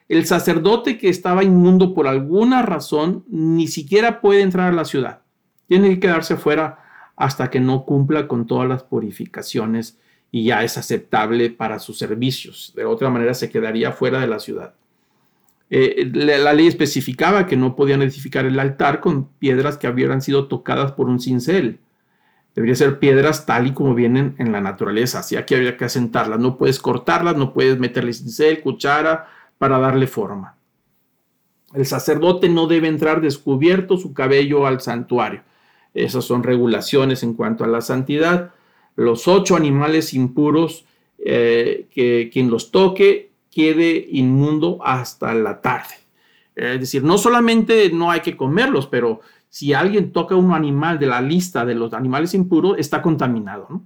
El 0.09 0.27
sacerdote 0.27 0.99
que 0.99 1.09
estaba 1.09 1.45
inmundo 1.45 1.95
por 1.95 2.07
alguna 2.07 2.62
razón 2.62 3.25
ni 3.29 3.67
siquiera 3.67 4.21
puede 4.21 4.43
entrar 4.43 4.73
a 4.73 4.77
la 4.77 4.85
ciudad. 4.85 5.23
Tiene 5.69 5.88
que 5.88 6.01
quedarse 6.01 6.37
fuera 6.37 6.81
hasta 7.17 7.49
que 7.49 7.61
no 7.61 7.85
cumpla 7.85 8.29
con 8.29 8.47
todas 8.47 8.69
las 8.69 8.83
purificaciones 8.83 9.99
y 10.31 10.45
ya 10.45 10.65
es 10.65 10.77
aceptable 10.77 11.51
para 11.51 11.79
sus 11.79 11.99
servicios. 11.99 12.73
De 12.75 12.85
otra 12.85 13.11
manera 13.11 13.33
se 13.33 13.49
quedaría 13.49 13.93
fuera 13.93 14.21
de 14.21 14.27
la 14.27 14.38
ciudad. 14.38 14.75
Eh, 15.75 16.11
la, 16.13 16.53
ley 16.53 16.67
especificaba 16.67 17.47
que 17.47 17.57
no 17.57 17.75
podían 17.75 18.03
edificar 18.03 18.45
el 18.45 18.61
altar 18.61 19.01
con 19.01 19.29
piedras 19.39 19.79
que 19.79 19.89
hubieran 19.89 20.21
sido 20.21 20.47
tocadas 20.47 20.93
por 20.93 21.09
un 21.09 21.19
cincel. 21.19 21.79
Debería 22.55 22.75
ser 22.75 22.99
piedras 22.99 23.47
tal 23.47 23.69
y 23.69 23.73
como 23.73 23.95
vienen 23.95 24.35
en 24.37 24.53
la 24.53 24.61
naturaleza, 24.61 25.21
así 25.21 25.35
que 25.47 25.57
había 25.57 25.79
que 25.79 25.87
asentarlas. 25.87 26.39
No 26.39 26.59
puedes 26.59 26.79
cortarlas, 26.79 27.39
no 27.39 27.55
puedes 27.55 27.79
meterle 27.79 28.13
cincel, 28.13 28.61
cuchara 28.61 29.31
para 29.57 29.79
darle 29.79 30.07
forma. 30.07 30.59
El 31.73 31.87
sacerdote 31.87 32.51
no 32.51 32.67
debe 32.67 32.89
entrar 32.89 33.23
descubierto 33.23 33.97
su 33.97 34.13
cabello 34.13 34.67
al 34.67 34.83
santuario. 34.83 35.41
Esas 35.95 36.27
son 36.27 36.43
regulaciones 36.43 37.23
en 37.23 37.33
cuanto 37.33 37.65
a 37.65 37.67
la 37.67 37.81
santidad. 37.81 38.53
Los 38.95 39.27
ocho 39.27 39.57
animales 39.57 40.13
impuros, 40.13 40.85
eh, 41.25 41.87
que 41.95 42.29
quien 42.31 42.51
los 42.51 42.71
toque 42.71 43.32
quede 43.53 44.07
inmundo 44.11 44.79
hasta 44.83 45.33
la 45.35 45.61
tarde. 45.61 45.95
Es 46.57 46.81
decir, 46.81 47.05
no 47.05 47.19
solamente 47.19 47.91
no 47.91 48.11
hay 48.11 48.21
que 48.21 48.37
comerlos, 48.37 48.87
pero 48.87 49.21
si 49.49 49.75
alguien 49.75 50.12
toca 50.12 50.35
un 50.35 50.53
animal 50.53 50.99
de 50.99 51.07
la 51.07 51.21
lista 51.21 51.65
de 51.65 51.75
los 51.75 51.93
animales 51.93 52.35
impuros, 52.35 52.77
está 52.79 53.01
contaminado. 53.03 53.83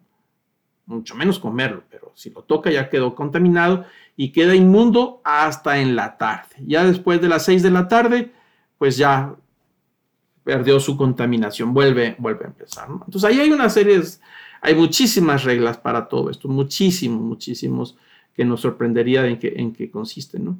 Mucho 0.86 1.16
menos 1.16 1.40
comerlo, 1.40 1.82
pero 1.90 2.12
si 2.14 2.30
lo 2.30 2.42
toca 2.42 2.70
ya 2.70 2.88
quedó 2.88 3.14
contaminado 3.14 3.84
y 4.16 4.30
queda 4.30 4.54
inmundo 4.54 5.20
hasta 5.24 5.78
en 5.78 5.96
la 5.96 6.16
tarde. 6.16 6.56
Ya 6.64 6.84
después 6.84 7.20
de 7.20 7.28
las 7.28 7.44
seis 7.44 7.62
de 7.62 7.70
la 7.70 7.88
tarde, 7.88 8.32
pues 8.78 8.96
ya 8.96 9.34
perdió 10.44 10.78
su 10.78 10.96
contaminación, 10.96 11.74
vuelve, 11.74 12.14
vuelve 12.18 12.44
a 12.44 12.48
empezar. 12.48 12.88
Entonces 12.88 13.24
ahí 13.24 13.40
hay 13.40 13.50
una 13.50 13.68
serie, 13.68 14.00
hay 14.60 14.74
muchísimas 14.76 15.42
reglas 15.42 15.76
para 15.76 16.06
todo 16.06 16.30
esto, 16.30 16.46
muchísimos, 16.48 17.20
muchísimos 17.20 17.96
que 18.36 18.44
nos 18.44 18.60
sorprendería 18.60 19.26
en 19.26 19.38
qué, 19.38 19.54
en 19.56 19.72
qué 19.72 19.90
consiste. 19.90 20.38
¿no? 20.38 20.56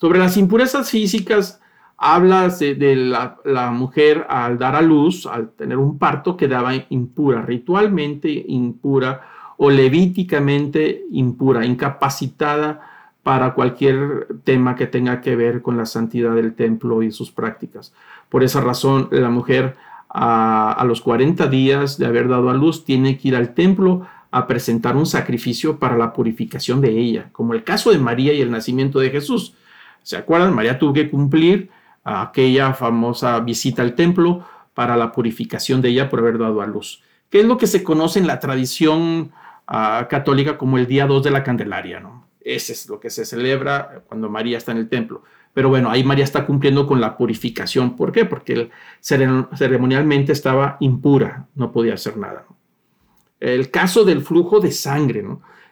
Sobre 0.00 0.18
las 0.18 0.36
impurezas 0.36 0.90
físicas, 0.90 1.60
habla 1.96 2.48
de, 2.48 2.96
la, 2.96 3.38
la, 3.44 3.70
mujer 3.70 4.26
al 4.28 4.58
dar 4.58 4.74
a 4.74 4.82
luz, 4.82 5.26
al 5.26 5.50
tener 5.50 5.78
un 5.78 5.98
parto, 5.98 6.36
quedaba 6.36 6.72
impura, 6.90 7.42
ritualmente 7.42 8.44
impura, 8.48 9.22
o 9.56 9.70
levíticamente 9.70 11.04
impura, 11.12 11.64
incapacitada 11.64 12.80
para 13.22 13.54
cualquier 13.54 14.28
tema 14.44 14.76
que 14.76 14.86
tenga 14.86 15.20
que 15.20 15.36
ver 15.36 15.62
con 15.62 15.76
la 15.76 15.86
santidad 15.86 16.34
del 16.34 16.54
templo 16.54 17.02
y 17.02 17.10
sus 17.10 17.30
prácticas. 17.30 17.94
Por 18.28 18.44
esa 18.44 18.60
razón, 18.60 19.08
la 19.10 19.30
mujer 19.30 19.76
a, 20.10 20.84
los 20.86 21.00
40 21.00 21.46
días 21.48 21.98
de 21.98 22.06
haber 22.06 22.28
dado 22.28 22.50
a 22.50 22.54
luz 22.54 22.84
tiene 22.84 23.18
que 23.18 23.28
ir 23.28 23.36
al 23.36 23.54
templo 23.54 24.06
a 24.34 24.48
presentar 24.48 24.96
un 24.96 25.06
sacrificio 25.06 25.78
para 25.78 25.96
la 25.96 26.12
purificación 26.12 26.80
de 26.80 26.90
ella, 26.90 27.28
como 27.30 27.54
el 27.54 27.62
caso 27.62 27.92
de 27.92 27.98
María 27.98 28.32
y 28.32 28.40
el 28.40 28.50
nacimiento 28.50 28.98
de 28.98 29.10
Jesús. 29.10 29.54
¿Se 30.02 30.16
acuerdan? 30.16 30.52
María 30.52 30.76
tuvo 30.76 30.92
que 30.92 31.08
cumplir 31.08 31.70
aquella 32.02 32.74
famosa 32.74 33.38
visita 33.38 33.82
al 33.82 33.94
templo 33.94 34.44
para 34.74 34.96
la 34.96 35.12
purificación 35.12 35.80
de 35.80 35.90
ella 35.90 36.10
por 36.10 36.18
haber 36.18 36.36
dado 36.38 36.60
a 36.62 36.66
luz, 36.66 37.00
que 37.30 37.38
es 37.38 37.46
lo 37.46 37.56
que 37.56 37.68
se 37.68 37.84
conoce 37.84 38.18
en 38.18 38.26
la 38.26 38.40
tradición 38.40 39.30
ah, 39.68 40.08
católica 40.10 40.58
como 40.58 40.78
el 40.78 40.88
día 40.88 41.06
2 41.06 41.22
de 41.22 41.30
la 41.30 41.44
Candelaria, 41.44 42.00
¿no? 42.00 42.26
Ese 42.40 42.72
es 42.72 42.88
lo 42.88 42.98
que 42.98 43.10
se 43.10 43.24
celebra 43.24 44.02
cuando 44.08 44.28
María 44.28 44.58
está 44.58 44.72
en 44.72 44.78
el 44.78 44.88
templo. 44.88 45.22
Pero 45.52 45.68
bueno, 45.68 45.90
ahí 45.90 46.02
María 46.02 46.24
está 46.24 46.44
cumpliendo 46.44 46.88
con 46.88 47.00
la 47.00 47.16
purificación. 47.16 47.94
¿Por 47.94 48.10
qué? 48.10 48.24
Porque 48.24 48.68
ceremonialmente 49.00 50.32
estaba 50.32 50.76
impura, 50.80 51.46
no 51.54 51.70
podía 51.70 51.94
hacer 51.94 52.16
nada. 52.16 52.44
El 53.44 53.70
caso 53.70 54.04
del 54.04 54.22
flujo 54.22 54.58
de 54.58 54.72
sangre, 54.72 55.22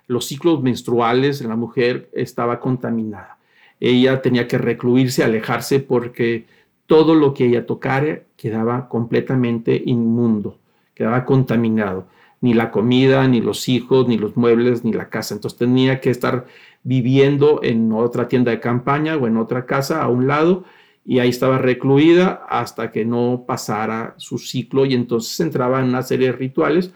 los 0.06 0.26
ciclos 0.26 0.62
menstruales 0.62 1.40
en 1.40 1.48
la 1.48 1.56
mujer 1.56 2.10
estaba 2.12 2.60
contaminada. 2.60 3.38
Ella 3.80 4.20
tenía 4.20 4.46
que 4.46 4.58
recluirse, 4.58 5.24
alejarse 5.24 5.80
porque 5.80 6.44
todo 6.86 7.14
lo 7.14 7.32
que 7.32 7.46
ella 7.46 7.64
tocara 7.64 8.24
quedaba 8.36 8.90
completamente 8.90 9.82
inmundo, 9.86 10.58
quedaba 10.94 11.24
contaminado 11.24 12.04
ni 12.42 12.52
la 12.52 12.70
comida, 12.70 13.26
ni 13.26 13.40
los 13.40 13.66
hijos, 13.70 14.06
ni 14.06 14.18
los 14.18 14.36
muebles, 14.36 14.84
ni 14.84 14.92
la 14.92 15.08
casa. 15.08 15.32
Entonces 15.32 15.58
tenía 15.58 15.98
que 15.98 16.10
estar 16.10 16.44
viviendo 16.82 17.60
en 17.62 17.90
otra 17.92 18.28
tienda 18.28 18.50
de 18.50 18.60
campaña 18.60 19.16
o 19.16 19.26
en 19.26 19.38
otra 19.38 19.64
casa 19.64 20.02
a 20.02 20.08
un 20.08 20.26
lado 20.26 20.64
y 21.06 21.20
ahí 21.20 21.30
estaba 21.30 21.56
recluida 21.56 22.44
hasta 22.50 22.90
que 22.90 23.06
no 23.06 23.44
pasara 23.46 24.12
su 24.18 24.36
ciclo 24.36 24.84
y 24.84 24.92
entonces 24.92 25.40
entraba 25.40 25.80
en 25.80 25.86
una 25.86 26.02
serie 26.02 26.26
de 26.26 26.36
rituales 26.36 26.92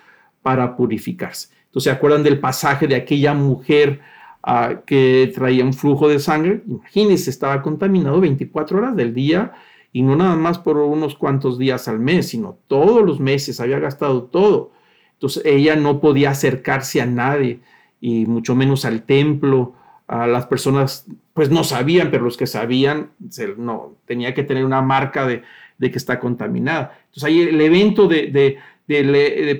para 0.46 0.76
purificarse. 0.76 1.48
Entonces, 1.64 1.90
¿se 1.90 1.90
acuerdan 1.90 2.22
del 2.22 2.38
pasaje 2.38 2.86
de 2.86 2.94
aquella 2.94 3.34
mujer 3.34 4.00
ah, 4.44 4.76
que 4.86 5.32
traía 5.34 5.64
un 5.64 5.74
flujo 5.74 6.08
de 6.08 6.20
sangre? 6.20 6.62
Imagínense, 6.68 7.30
estaba 7.30 7.60
contaminado 7.62 8.20
24 8.20 8.78
horas 8.78 8.94
del 8.94 9.12
día 9.12 9.54
y 9.92 10.02
no 10.02 10.14
nada 10.14 10.36
más 10.36 10.60
por 10.60 10.76
unos 10.76 11.16
cuantos 11.16 11.58
días 11.58 11.88
al 11.88 11.98
mes, 11.98 12.28
sino 12.28 12.58
todos 12.68 13.04
los 13.04 13.18
meses, 13.18 13.58
había 13.58 13.80
gastado 13.80 14.22
todo. 14.22 14.70
Entonces 15.14 15.42
ella 15.44 15.74
no 15.74 16.00
podía 16.00 16.30
acercarse 16.30 17.00
a 17.02 17.06
nadie 17.06 17.58
y 18.00 18.24
mucho 18.26 18.54
menos 18.54 18.84
al 18.84 19.02
templo. 19.02 19.74
A 20.06 20.28
las 20.28 20.46
personas 20.46 21.08
pues 21.34 21.50
no 21.50 21.64
sabían, 21.64 22.12
pero 22.12 22.22
los 22.22 22.36
que 22.36 22.46
sabían 22.46 23.10
no, 23.58 23.96
tenía 24.04 24.32
que 24.32 24.44
tener 24.44 24.64
una 24.64 24.80
marca 24.80 25.26
de, 25.26 25.42
que 25.80 25.98
está 25.98 26.20
contaminada. 26.20 26.96
Entonces 27.06 27.24
ahí 27.24 27.40
el 27.40 27.60
evento 27.60 28.06
de, 28.06 28.28
de, 28.28 28.58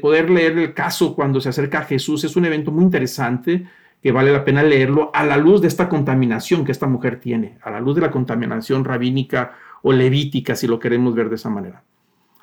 poder 0.00 0.30
leer 0.30 0.58
el 0.58 0.74
caso 0.74 1.14
cuando 1.14 1.40
se 1.40 1.48
acerca 1.48 1.80
a 1.80 1.84
Jesús 1.84 2.24
es 2.24 2.36
un 2.36 2.44
evento 2.44 2.70
muy 2.70 2.84
interesante 2.84 3.66
que 4.02 4.12
vale 4.12 4.32
la 4.32 4.44
pena 4.44 4.62
leerlo 4.62 5.10
a 5.12 5.24
la 5.24 5.36
luz 5.36 5.60
de 5.60 5.68
esta 5.68 5.88
contaminación 5.88 6.64
que 6.64 6.72
esta 6.72 6.86
mujer 6.86 7.18
tiene, 7.18 7.58
a 7.62 7.70
la 7.70 7.80
luz 7.80 7.96
de 7.96 8.02
la 8.02 8.10
contaminación 8.10 8.84
rabínica 8.84 9.56
o 9.82 9.92
levítica, 9.92 10.54
si 10.54 10.66
lo 10.66 10.78
queremos 10.78 11.14
ver 11.14 11.28
de 11.28 11.34
esa 11.34 11.50
manera. 11.50 11.82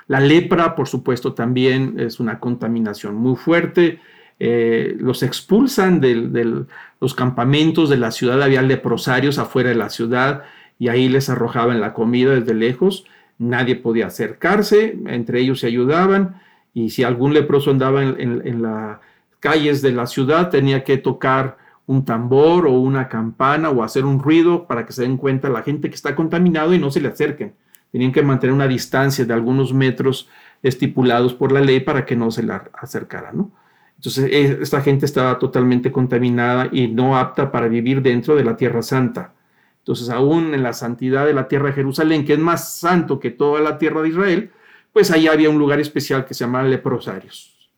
La 0.06 0.20
lepra, 0.20 0.74
por 0.74 0.88
supuesto, 0.88 1.32
también 1.32 1.94
es 1.98 2.20
una 2.20 2.38
contaminación 2.38 3.14
muy 3.14 3.36
fuerte. 3.36 4.00
Eh, 4.38 4.94
los 4.98 5.22
expulsan 5.22 6.00
de 6.00 6.66
los 7.00 7.14
campamentos 7.14 7.88
de 7.88 7.96
la 7.96 8.10
ciudad, 8.10 8.42
había 8.42 8.60
leprosarios 8.60 9.38
afuera 9.38 9.70
de 9.70 9.76
la 9.76 9.88
ciudad 9.88 10.42
y 10.78 10.88
ahí 10.88 11.08
les 11.08 11.30
arrojaban 11.30 11.80
la 11.80 11.94
comida 11.94 12.34
desde 12.34 12.52
lejos. 12.52 13.06
Nadie 13.38 13.76
podía 13.76 14.08
acercarse, 14.08 14.98
entre 15.06 15.40
ellos 15.40 15.60
se 15.60 15.68
ayudaban 15.68 16.42
y 16.74 16.90
si 16.90 17.04
algún 17.04 17.32
leproso 17.32 17.70
andaba 17.70 18.02
en 18.02 18.62
las 18.62 18.98
calles 19.40 19.80
de 19.80 19.92
la 19.92 20.06
ciudad 20.06 20.50
tenía 20.50 20.84
que 20.84 20.98
tocar 20.98 21.56
un 21.86 22.04
tambor 22.04 22.66
o 22.66 22.72
una 22.72 23.08
campana 23.08 23.70
o 23.70 23.82
hacer 23.82 24.04
un 24.04 24.20
ruido 24.20 24.66
para 24.66 24.84
que 24.84 24.92
se 24.92 25.02
den 25.02 25.16
cuenta 25.16 25.48
la 25.48 25.62
gente 25.62 25.88
que 25.88 25.94
está 25.94 26.14
contaminado 26.16 26.74
y 26.74 26.78
no 26.78 26.90
se 26.90 27.00
le 27.00 27.08
acerquen 27.08 27.54
tenían 27.94 28.10
que 28.10 28.24
mantener 28.24 28.52
una 28.52 28.66
distancia 28.66 29.24
de 29.24 29.32
algunos 29.32 29.72
metros 29.72 30.28
estipulados 30.64 31.32
por 31.32 31.52
la 31.52 31.60
ley 31.60 31.78
para 31.78 32.04
que 32.04 32.16
no 32.16 32.32
se 32.32 32.42
la 32.42 32.68
acercara, 32.74 33.30
¿no? 33.32 33.52
Entonces, 33.94 34.32
e, 34.32 34.58
esta 34.60 34.80
gente 34.80 35.06
estaba 35.06 35.38
totalmente 35.38 35.92
contaminada 35.92 36.68
y 36.72 36.88
no 36.88 37.16
apta 37.16 37.52
para 37.52 37.68
vivir 37.68 38.02
dentro 38.02 38.34
de 38.34 38.42
la 38.42 38.56
Tierra 38.56 38.82
Santa. 38.82 39.32
Entonces, 39.78 40.10
aún 40.10 40.54
en 40.54 40.64
la 40.64 40.72
santidad 40.72 41.24
de 41.24 41.34
la 41.34 41.46
Tierra 41.46 41.68
de 41.68 41.74
Jerusalén, 41.74 42.24
que 42.24 42.32
es 42.32 42.38
más 42.40 42.76
santo 42.76 43.20
que 43.20 43.30
toda 43.30 43.60
la 43.60 43.78
Tierra 43.78 44.02
de 44.02 44.08
Israel, 44.08 44.50
pues 44.94 45.10
ahí 45.10 45.26
había 45.26 45.50
un 45.50 45.58
lugar 45.58 45.80
especial 45.80 46.24
que 46.24 46.32
se 46.32 46.44
llamaba 46.44 46.68
leprosarios, 46.68 47.68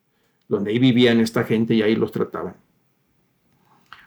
donde 0.47 0.71
ahí 0.71 0.79
vivían 0.79 1.19
esta 1.19 1.43
gente 1.45 1.75
y 1.75 1.83
ahí 1.83 1.97
los 1.97 2.13
trataban. 2.13 2.55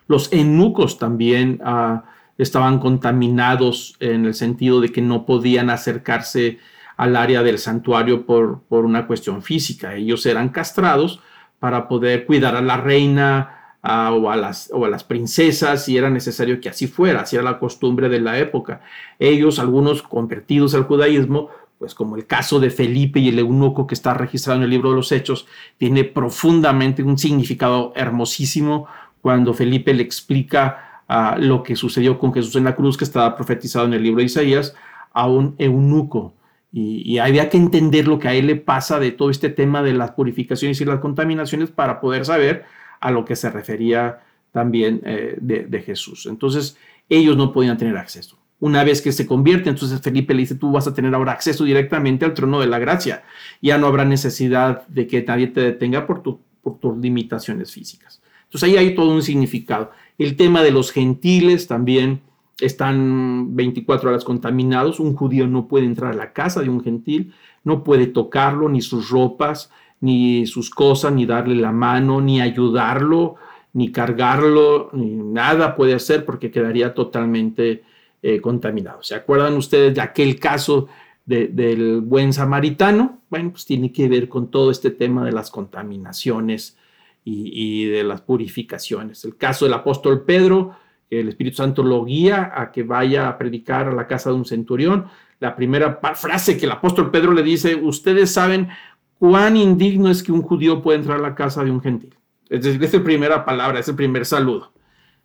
Los 0.08 0.32
eunucos 0.32 1.00
también 1.00 1.60
ah, 1.66 2.06
estaban 2.38 2.80
contaminados 2.80 3.96
en 4.00 4.26
el 4.26 4.36
sentido 4.36 4.80
de 4.80 4.90
que 4.90 5.02
no 5.02 5.26
podían 5.26 5.72
acercarse 5.72 6.60
al 6.98 7.16
área 7.16 7.42
del 7.42 7.58
santuario 7.58 8.26
por, 8.26 8.62
por 8.70 8.86
una 8.86 9.08
cuestión 9.08 9.42
física. 9.42 9.96
Ellos 9.96 10.26
eran 10.28 10.50
castrados 10.50 11.20
para 11.60 11.88
poder 11.88 12.26
cuidar 12.26 12.56
a 12.56 12.62
la 12.62 12.78
reina 12.78 13.78
o, 13.82 14.30
a 14.30 14.36
las, 14.36 14.70
o 14.72 14.86
a 14.86 14.90
las 14.90 15.04
princesas 15.04 15.86
si 15.86 15.98
era 15.98 16.10
necesario 16.10 16.60
que 16.60 16.70
así 16.70 16.88
fuera, 16.88 17.22
así 17.22 17.38
era 17.38 17.44
la 17.44 17.60
costumbre 17.60 18.08
de 18.10 18.20
la 18.20 18.38
época. 18.38 18.82
Ellos, 19.18 19.58
algunos 19.58 20.04
convertidos 20.04 20.76
al 20.76 20.84
judaísmo, 20.84 21.50
pues 21.80 21.96
como 21.96 22.18
el 22.18 22.28
caso 22.28 22.60
de 22.60 22.70
Felipe 22.70 23.20
y 23.20 23.30
el 23.30 23.40
eunuco 23.40 23.88
que 23.88 23.96
está 23.96 24.14
registrado 24.14 24.58
en 24.60 24.66
el 24.66 24.70
libro 24.70 24.90
de 24.90 24.98
los 24.98 25.12
Hechos, 25.14 25.48
tiene 25.78 26.04
profundamente 26.04 27.02
un 27.02 27.18
significado 27.18 27.94
hermosísimo 27.96 28.88
cuando 29.22 29.54
Felipe 29.54 29.94
le 29.94 30.04
explica 30.04 31.04
lo 31.38 31.64
que 31.64 31.76
sucedió 31.76 32.20
con 32.20 32.34
Jesús 32.34 32.56
en 32.56 32.66
la 32.66 32.76
cruz, 32.76 32.98
que 32.98 33.04
estaba 33.04 33.36
profetizado 33.36 33.86
en 33.86 33.94
el 33.94 34.04
libro 34.04 34.20
de 34.20 34.26
Isaías, 34.26 34.76
a 35.14 35.28
un 35.28 35.56
eunuco. 35.58 36.34
Y, 36.72 37.18
había 37.18 37.50
que 37.50 37.58
entender 37.58 38.08
lo 38.08 38.20
que 38.20 38.28
a 38.28 38.36
él 38.36 38.46
le 38.46 38.56
pasa 38.56 39.00
de 39.00 39.12
todo 39.12 39.32
este 39.32 39.50
tema 39.50 39.82
de 39.82 39.94
las 39.94 40.12
purificaciones 40.12 40.80
y 40.80 40.86
las 40.86 41.00
contaminaciones 41.00 41.72
para 41.72 42.00
poder 42.00 42.26
saber 42.26 42.66
a 43.00 43.10
lo 43.10 43.26
que 43.26 43.36
se 43.36 43.50
refería 43.50 44.20
también 44.52 45.02
eh, 45.04 45.36
de, 45.40 45.82
Jesús. 45.82 46.28
Entonces, 46.28 46.78
ellos 47.08 47.36
no 47.38 47.52
podían 47.54 47.78
tener 47.78 47.98
acceso. 47.98 48.38
Una 48.60 48.84
vez 48.84 49.02
que 49.02 49.12
se 49.12 49.26
convierte, 49.26 49.70
entonces 49.70 50.02
Felipe 50.02 50.34
le 50.34 50.42
dice, 50.42 50.56
tú 50.56 50.72
vas 50.72 50.86
a 50.86 50.94
tener 50.94 51.16
ahora 51.16 51.32
acceso 51.32 51.64
directamente 51.64 52.26
al 52.26 52.34
trono 52.34 52.60
de 52.60 52.68
la 52.68 52.80
gracia. 52.80 53.24
Ya 53.62 53.78
no 53.78 53.88
habrá 53.88 54.04
necesidad 54.04 54.86
de 54.88 55.08
que 55.08 55.24
nadie 55.24 55.48
te 55.48 55.62
detenga 55.62 56.06
por, 56.06 56.22
por 56.22 56.80
tus 56.80 56.98
limitaciones 56.98 57.72
físicas. 57.72 58.22
Entonces 58.46 58.70
ahí 58.70 58.78
hay 58.78 58.96
todo 58.96 59.12
un 59.12 59.22
significado. 59.22 59.92
El 60.18 60.36
tema 60.36 60.62
de 60.62 60.72
los 60.72 60.92
gentiles 60.92 61.68
también 61.68 62.22
están 62.60 63.56
24 63.56 64.10
horas 64.10 64.24
contaminados. 64.26 65.00
Un 65.00 65.16
judío 65.16 65.48
no 65.48 65.68
puede 65.68 65.86
entrar 65.86 66.12
a 66.14 66.18
la 66.18 66.34
casa 66.34 66.62
de 66.62 66.70
un 66.70 66.84
gentil, 66.84 67.34
no 67.64 67.84
puede 67.84 68.08
tocarlo, 68.08 68.68
ni 68.68 68.82
sus 68.82 69.10
ropas, 69.10 69.72
ni 70.02 70.46
sus 70.48 70.70
cosas, 70.70 71.14
ni 71.14 71.26
darle 71.26 71.56
la 71.56 71.72
mano, 71.72 72.22
ni 72.22 72.42
ayudarlo, 72.42 73.36
ni 73.74 73.92
cargarlo, 73.92 74.90
ni 74.94 75.12
nada 75.12 75.76
puede 75.76 75.94
hacer 75.94 76.26
porque 76.26 76.52
quedaría 76.52 76.94
totalmente 76.94 77.84
eh, 78.22 78.42
contaminado. 78.42 79.02
¿Se 79.02 79.16
acuerdan 79.16 79.56
ustedes 79.56 79.96
de 79.96 80.02
aquel 80.02 80.40
caso 80.40 80.88
del 81.26 82.02
buen 82.02 82.34
samaritano? 82.34 83.22
Bueno, 83.30 83.52
pues 83.52 83.66
tiene 83.66 83.92
que 83.92 84.10
ver 84.10 84.28
con 84.28 84.50
todo 84.50 84.72
este 84.72 84.92
tema 84.92 85.24
de 85.24 85.32
las 85.32 85.52
contaminaciones 85.52 86.78
y, 87.24 87.86
de 87.86 88.04
las 88.04 88.22
purificaciones. 88.22 89.24
El 89.26 89.38
caso 89.38 89.66
del 89.66 89.74
apóstol 89.74 90.24
Pedro, 90.26 90.76
el 91.10 91.30
Espíritu 91.30 91.58
Santo 91.58 91.84
lo 91.84 92.04
guía 92.04 92.52
a 92.56 92.72
que 92.72 92.84
vaya 92.84 93.28
a 93.28 93.38
predicar 93.38 93.88
a 93.88 93.94
la 93.94 94.08
casa 94.08 94.32
de 94.32 94.36
un 94.36 94.46
centurión. 94.46 95.06
La 95.40 95.56
primera 95.56 96.00
frase 96.16 96.58
que 96.58 96.66
el 96.66 96.72
apóstol 96.72 97.12
Pedro 97.12 97.34
le 97.34 97.44
dice, 97.44 97.76
ustedes 97.76 98.32
saben 98.32 98.70
cuán 99.18 99.58
indigno 99.58 100.10
es 100.10 100.24
que 100.24 100.32
un 100.32 100.42
judío 100.42 100.82
pueda 100.82 100.98
entrar 100.98 101.20
a 101.20 101.22
la 101.22 101.36
casa 101.36 101.64
de 101.64 101.72
un 101.72 101.82
gentil. 101.82 102.16
Es 102.50 102.64
decir, 102.64 102.84
es 102.84 102.94
la 102.94 103.04
primera 103.04 103.46
palabra, 103.46 103.80
es 103.80 103.88
el 103.88 103.96
primer 103.96 104.26
saludo. 104.26 104.72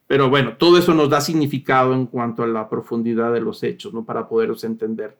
Pero 0.07 0.29
bueno, 0.29 0.57
todo 0.59 0.79
eso 0.79 0.95
nos 0.95 1.09
da 1.11 1.21
significado 1.21 1.95
en 1.95 2.07
cuanto 2.07 2.43
a 2.43 2.47
la 2.47 2.69
profundidad 2.69 3.33
de 3.33 3.41
los 3.41 3.63
hechos, 3.63 3.95
¿no? 3.95 4.05
Para 4.05 4.29
poderlos 4.29 4.65
entender. 4.65 5.17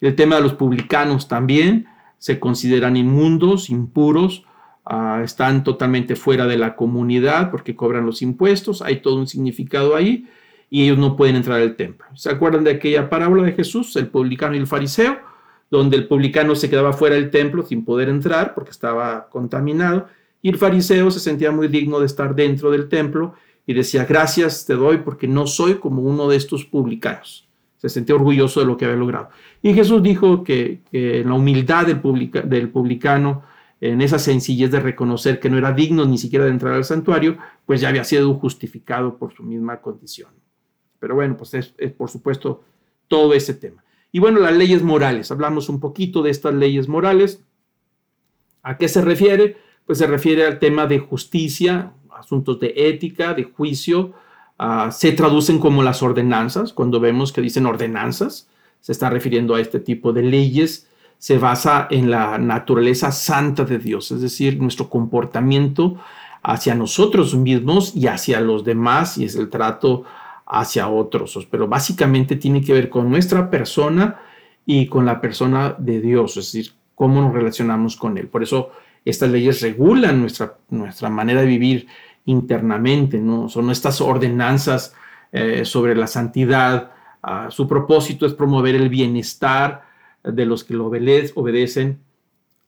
El 0.00 0.14
tema 0.16 0.36
de 0.36 0.42
los 0.42 0.54
publicanos 0.54 1.28
también 1.28 1.86
se 2.18 2.40
consideran 2.40 2.96
inmundos, 2.96 3.70
impuros, 3.70 4.44
Ah, 4.86 5.22
están 5.24 5.64
totalmente 5.64 6.14
fuera 6.14 6.46
de 6.46 6.58
la 6.58 6.76
comunidad 6.76 7.50
porque 7.50 7.74
cobran 7.74 8.04
los 8.04 8.20
impuestos, 8.20 8.82
hay 8.82 9.00
todo 9.00 9.16
un 9.16 9.26
significado 9.26 9.96
ahí 9.96 10.28
y 10.68 10.84
ellos 10.84 10.98
no 10.98 11.16
pueden 11.16 11.36
entrar 11.36 11.60
al 11.60 11.74
templo. 11.74 12.06
¿Se 12.14 12.28
acuerdan 12.28 12.64
de 12.64 12.72
aquella 12.72 13.08
parábola 13.08 13.44
de 13.44 13.52
Jesús, 13.52 13.96
el 13.96 14.08
publicano 14.08 14.54
y 14.54 14.58
el 14.58 14.66
fariseo? 14.66 15.18
Donde 15.70 15.96
el 15.96 16.06
publicano 16.06 16.54
se 16.54 16.68
quedaba 16.68 16.92
fuera 16.92 17.14
del 17.14 17.30
templo 17.30 17.64
sin 17.64 17.82
poder 17.82 18.10
entrar 18.10 18.54
porque 18.54 18.70
estaba 18.70 19.28
contaminado 19.30 20.06
Y 20.42 20.50
el 20.50 20.58
fariseo 20.58 21.10
se 21.10 21.20
sentía 21.20 21.50
muy 21.50 21.68
digno 21.68 21.98
de 21.98 22.06
estar 22.06 22.34
dentro 22.34 22.70
del 22.70 22.90
templo 22.90 23.34
y 23.66 23.74
decía, 23.74 24.04
gracias 24.04 24.66
te 24.66 24.74
doy 24.74 24.98
porque 24.98 25.26
no 25.26 25.46
soy 25.46 25.76
como 25.76 26.02
uno 26.02 26.28
de 26.28 26.36
estos 26.36 26.64
publicanos. 26.64 27.48
Se 27.78 27.88
sentía 27.88 28.14
orgulloso 28.14 28.60
de 28.60 28.66
lo 28.66 28.76
que 28.76 28.84
había 28.84 28.96
logrado. 28.96 29.28
Y 29.62 29.74
Jesús 29.74 30.02
dijo 30.02 30.44
que, 30.44 30.80
en 30.92 31.28
la 31.28 31.34
humildad 31.34 31.86
del, 31.86 32.00
del 32.48 32.68
publicano, 32.70 33.42
en 33.80 34.00
esa 34.00 34.18
sencillez 34.18 34.70
de 34.70 34.80
reconocer 34.80 35.40
que 35.40 35.50
no 35.50 35.58
era 35.58 35.72
digno 35.72 36.06
ni 36.06 36.16
siquiera 36.16 36.46
de 36.46 36.50
entrar 36.50 36.74
al 36.74 36.84
santuario, 36.84 37.36
pues 37.66 37.80
ya 37.80 37.88
había 37.88 38.04
sido 38.04 38.32
justificado 38.34 39.18
por 39.18 39.34
su 39.34 39.42
misma 39.42 39.80
condición. 39.80 40.30
Pero 40.98 41.16
bueno, 41.16 41.36
pues 41.36 41.52
es, 41.54 41.74
es 41.76 41.92
por 41.92 42.08
supuesto 42.08 42.64
todo 43.08 43.34
ese 43.34 43.54
tema. 43.54 43.84
Y 44.10 44.20
bueno, 44.20 44.40
las 44.40 44.56
leyes 44.56 44.82
morales. 44.82 45.30
Hablamos 45.30 45.68
un 45.68 45.80
poquito 45.80 46.22
de 46.22 46.30
estas 46.30 46.54
leyes 46.54 46.88
morales. 46.88 47.44
¿A 48.62 48.78
qué 48.78 48.88
se 48.88 49.02
refiere? 49.02 49.56
Pues 49.84 49.98
se 49.98 50.06
refiere 50.06 50.46
al 50.46 50.58
tema 50.58 50.86
de 50.86 51.00
justicia, 51.00 51.92
asuntos 52.16 52.60
de 52.60 52.72
ética, 52.76 53.34
de 53.34 53.44
juicio, 53.44 54.12
ah, 54.58 54.90
se 54.90 55.12
traducen 55.12 55.58
como 55.58 55.82
las 55.82 56.02
ordenanzas, 56.02 56.72
cuando 56.72 57.00
vemos 57.00 57.32
que 57.32 57.40
dicen 57.40 57.66
ordenanzas, 57.66 58.48
se 58.80 58.92
está 58.92 59.10
refiriendo 59.10 59.54
a 59.54 59.60
este 59.60 59.80
tipo 59.80 60.12
de 60.12 60.22
leyes, 60.22 60.88
se 61.18 61.38
basa 61.38 61.86
en 61.90 62.10
la 62.10 62.38
naturaleza 62.38 63.12
santa 63.12 63.64
de 63.64 63.78
Dios, 63.78 64.10
es 64.10 64.20
decir, 64.20 64.60
nuestro 64.60 64.90
comportamiento 64.90 65.96
hacia 66.42 66.74
nosotros 66.74 67.34
mismos 67.34 67.96
y 67.96 68.08
hacia 68.08 68.40
los 68.40 68.64
demás, 68.64 69.16
y 69.16 69.24
es 69.24 69.34
el 69.34 69.48
trato 69.48 70.04
hacia 70.46 70.88
otros, 70.88 71.48
pero 71.50 71.66
básicamente 71.66 72.36
tiene 72.36 72.62
que 72.62 72.74
ver 72.74 72.90
con 72.90 73.08
nuestra 73.08 73.48
persona 73.50 74.20
y 74.66 74.86
con 74.86 75.06
la 75.06 75.20
persona 75.20 75.74
de 75.78 76.00
Dios, 76.00 76.36
es 76.36 76.52
decir, 76.52 76.72
cómo 76.94 77.22
nos 77.22 77.32
relacionamos 77.32 77.96
con 77.96 78.18
Él. 78.18 78.28
Por 78.28 78.42
eso 78.42 78.70
estas 79.04 79.30
leyes 79.30 79.60
regulan 79.62 80.20
nuestra, 80.20 80.56
nuestra 80.70 81.10
manera 81.10 81.40
de 81.40 81.46
vivir 81.46 81.86
internamente, 82.24 83.18
¿no? 83.18 83.48
Son 83.48 83.70
estas 83.70 84.00
ordenanzas 84.00 84.94
eh, 85.32 85.64
sobre 85.64 85.94
la 85.94 86.06
santidad. 86.06 86.92
Ah, 87.22 87.48
su 87.50 87.66
propósito 87.68 88.26
es 88.26 88.34
promover 88.34 88.74
el 88.74 88.88
bienestar 88.88 89.84
de 90.22 90.46
los 90.46 90.64
que 90.64 90.74
lo 90.74 90.86
obedecen. 90.86 92.00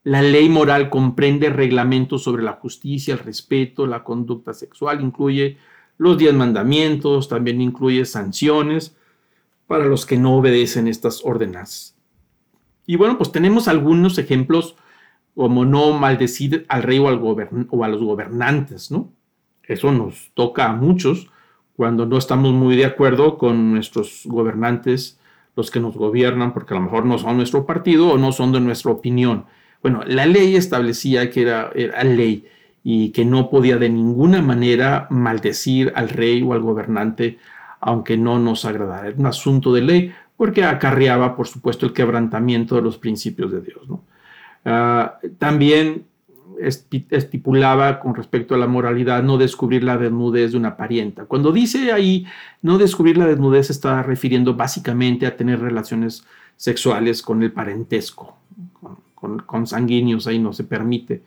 La 0.05 0.23
ley 0.23 0.49
moral 0.49 0.89
comprende 0.91 1.51
reglamentos 1.51 2.23
sobre 2.23 2.43
la 2.43 2.53
justicia, 2.53 3.15
el 3.15 3.21
respeto, 3.21 3.87
la 3.87 4.05
conducta 4.05 4.53
sexual, 4.53 5.01
incluye 5.01 5.59
los 5.99 6.19
diez 6.19 6.35
mandamientos, 6.35 7.29
también 7.29 7.61
incluye 7.61 8.05
sanciones 8.05 8.95
para 9.67 9.87
los 9.87 10.07
que 10.07 10.17
no 10.17 10.37
obedecen 10.37 10.87
estas 10.87 11.25
ordenanzas. 11.25 11.97
Y 12.87 12.97
bueno, 12.97 13.19
pues 13.19 13.33
tenemos 13.33 13.67
algunos 13.67 14.17
ejemplos 14.19 14.77
como 15.35 15.65
no 15.65 15.93
maldecir 15.93 16.65
al 16.69 16.83
rey 16.83 16.99
o, 16.99 17.07
o 17.07 17.85
a 17.85 17.89
los 17.89 18.03
gobernantes, 18.03 18.91
¿no? 18.91 19.13
Eso 19.69 19.93
nos 19.93 20.31
toca 20.35 20.67
a 20.67 20.73
muchos 20.73 21.29
cuando 21.77 22.07
no 22.07 22.17
estamos 22.17 22.53
muy 22.53 22.77
de 22.77 22.87
acuerdo 22.87 23.37
con 23.37 23.73
nuestros 23.73 24.23
gobernantes, 24.25 25.19
los 25.57 25.71
que 25.71 25.81
nos 25.81 25.95
gobiernan, 25.95 26.53
porque 26.53 26.75
a 26.75 26.79
lo 26.79 26.85
mejor 26.85 27.05
no 27.05 27.19
son 27.19 27.37
nuestro 27.37 27.67
partido 27.67 28.09
o 28.09 28.19
no 28.19 28.33
son 28.33 28.53
de 28.53 28.61
nuestra 28.61 28.91
opinión. 28.91 29.45
Bueno, 29.83 30.03
la 30.07 30.27
ley 30.27 30.57
establecía 30.57 31.31
que 31.31 31.43
era, 31.43 31.71
ley 32.03 32.47
y 32.83 33.11
que 33.11 33.25
no 33.25 33.51
podía 33.51 33.77
de 33.77 33.89
ninguna 33.89 34.43
manera 34.43 35.07
maldecir 35.11 35.93
al 35.95 36.09
rey 36.09 36.43
o 36.43 36.53
al 36.53 36.61
gobernante, 36.61 37.39
aunque 37.81 38.17
no 38.17 38.39
nos 38.39 38.65
agradara. 38.65 39.09
Era 39.09 39.17
un 39.19 39.27
asunto 39.27 39.73
de 39.73 39.83
ley 39.83 40.13
porque 40.37 40.65
acarreaba, 40.65 41.37
por 41.37 41.47
supuesto, 41.47 41.87
el 41.87 41.93
quebrantamiento 41.93 42.75
de 42.77 42.83
los 42.83 42.99
principios 42.99 43.53
de 43.53 43.61
Dios. 43.61 43.89
¿no? 43.89 44.03
Ah, 44.65 45.19
también 45.39 46.05
estipulaba 46.61 48.01
con 48.01 48.15
respecto 48.15 48.55
a 48.55 48.59
la 48.59 48.67
moralidad 48.67 49.23
no 49.23 49.39
descubrir 49.39 49.85
la 49.85 49.99
desnudez 49.99 50.53
de 50.53 50.59
una 50.59 50.77
parienta. 50.77 51.25
Cuando 51.25 51.53
dice 51.53 51.93
ahí 51.93 52.27
no 52.63 52.79
descubrir 52.79 53.19
la 53.19 53.27
desnudez, 53.27 53.71
está 53.71 54.03
refiriendo 54.03 54.55
básicamente 54.55 55.27
a 55.27 55.37
tener 55.37 55.61
relaciones 55.61 56.25
sexuales 56.57 57.23
con 57.23 57.43
el 57.43 57.53
parentesco, 57.53 58.37
con, 59.15 59.67
sanguíneos, 59.67 60.27
ahí 60.27 60.39
no 60.39 60.53
se 60.53 60.65
permite. 60.65 61.23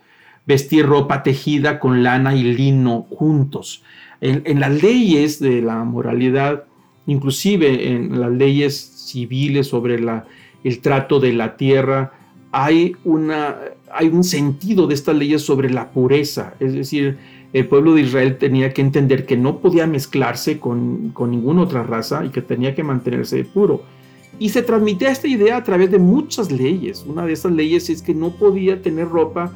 Vestir 0.46 0.86
ropa 0.86 1.22
tejida 1.22 1.80
con 1.80 2.02
lana 2.02 2.36
y 2.36 2.44
lino 2.44 3.06
juntos. 3.10 3.84
En, 4.22 4.60
las 4.60 4.82
leyes 4.82 5.40
de 5.40 5.62
la 5.62 5.84
moralidad, 5.84 6.64
inclusive 7.06 7.92
en 7.92 8.20
las 8.20 8.32
leyes 8.32 8.76
civiles 8.78 9.68
sobre 9.68 10.00
la, 10.00 10.26
el 10.64 10.80
trato 10.80 11.20
de 11.20 11.34
la 11.34 11.56
tierra, 11.56 12.14
hay 12.52 12.96
una 13.04 13.58
hay 13.94 14.08
un 14.08 14.24
sentido 14.24 14.88
de 14.88 14.94
estas 14.94 15.16
leyes 15.16 15.42
sobre 15.42 15.70
la 15.70 15.90
pureza, 15.90 16.54
es 16.60 16.74
decir, 16.74 17.18
el 17.52 17.68
pueblo 17.68 17.96
de 17.96 18.02
Israel 18.02 18.38
tenía 18.38 18.74
que 18.74 18.82
entender 18.82 19.26
que 19.26 19.36
no 19.36 19.58
podía 19.60 19.88
mezclarse 19.88 20.60
con, 20.60 21.14
ninguna 21.20 21.62
otra 21.62 21.84
raza 21.84 22.24
y 22.24 22.30
que 22.30 22.42
tenía 22.42 22.76
que 22.76 22.84
mantenerse 22.84 23.44
puro. 23.44 23.82
Y 24.38 24.50
se 24.50 24.62
transmitía 24.62 25.10
esta 25.10 25.28
idea 25.28 25.58
a 25.58 25.64
través 25.64 25.90
de 25.92 25.98
muchas 25.98 26.52
leyes. 26.52 27.04
Una 27.08 27.26
de 27.26 27.34
esas 27.34 27.52
leyes 27.52 27.90
es 27.90 28.02
que 28.02 28.14
no 28.14 28.30
podía 28.30 28.82
tener 28.82 29.10
ropa 29.10 29.52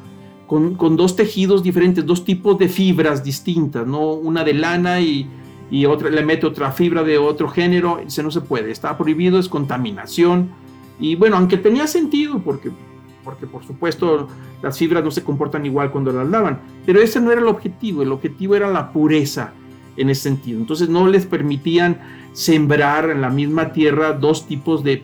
con, 0.46 0.76
dos 0.96 1.16
tejidos 1.16 1.62
diferentes, 1.62 2.04
dos 2.04 2.24
tipos 2.24 2.58
de 2.58 2.68
fibras 2.68 3.22
distintas, 3.22 3.86
no 3.86 4.12
una 4.12 4.44
de 4.44 4.54
lana 4.54 5.00
y, 5.00 5.28
y 5.70 5.86
otra 5.86 6.10
le 6.10 6.24
mete 6.24 6.46
otra 6.46 6.72
fibra 6.72 7.02
de 7.02 7.16
otro 7.16 7.48
género, 7.48 8.00
eso 8.04 8.22
no 8.22 8.30
se 8.30 8.40
puede, 8.40 8.70
está 8.70 8.98
prohibido, 8.98 9.38
es 9.38 9.48
contaminación. 9.48 10.50
Y 11.00 11.14
bueno, 11.14 11.36
aunque 11.36 11.56
tenía 11.56 11.86
sentido, 11.86 12.40
porque 12.40 12.70
porque 13.24 13.46
por 13.46 13.64
supuesto 13.64 14.28
las 14.62 14.78
fibras 14.78 15.02
no 15.02 15.10
se 15.10 15.24
comportan 15.24 15.64
igual 15.66 15.90
cuando 15.90 16.12
las 16.12 16.28
lavan, 16.28 16.60
pero 16.84 17.00
ese 17.00 17.20
no 17.20 17.32
era 17.32 17.40
el 17.40 17.48
objetivo, 17.48 18.02
el 18.02 18.12
objetivo 18.12 18.54
era 18.54 18.70
la 18.70 18.92
pureza 18.92 19.52
en 19.96 20.10
ese 20.10 20.22
sentido. 20.22 20.60
Entonces 20.60 20.88
no 20.88 21.06
les 21.06 21.26
permitían 21.26 21.98
sembrar 22.32 23.10
en 23.10 23.20
la 23.20 23.30
misma 23.30 23.72
tierra 23.72 24.12
dos 24.12 24.46
tipos 24.46 24.82
de, 24.84 25.02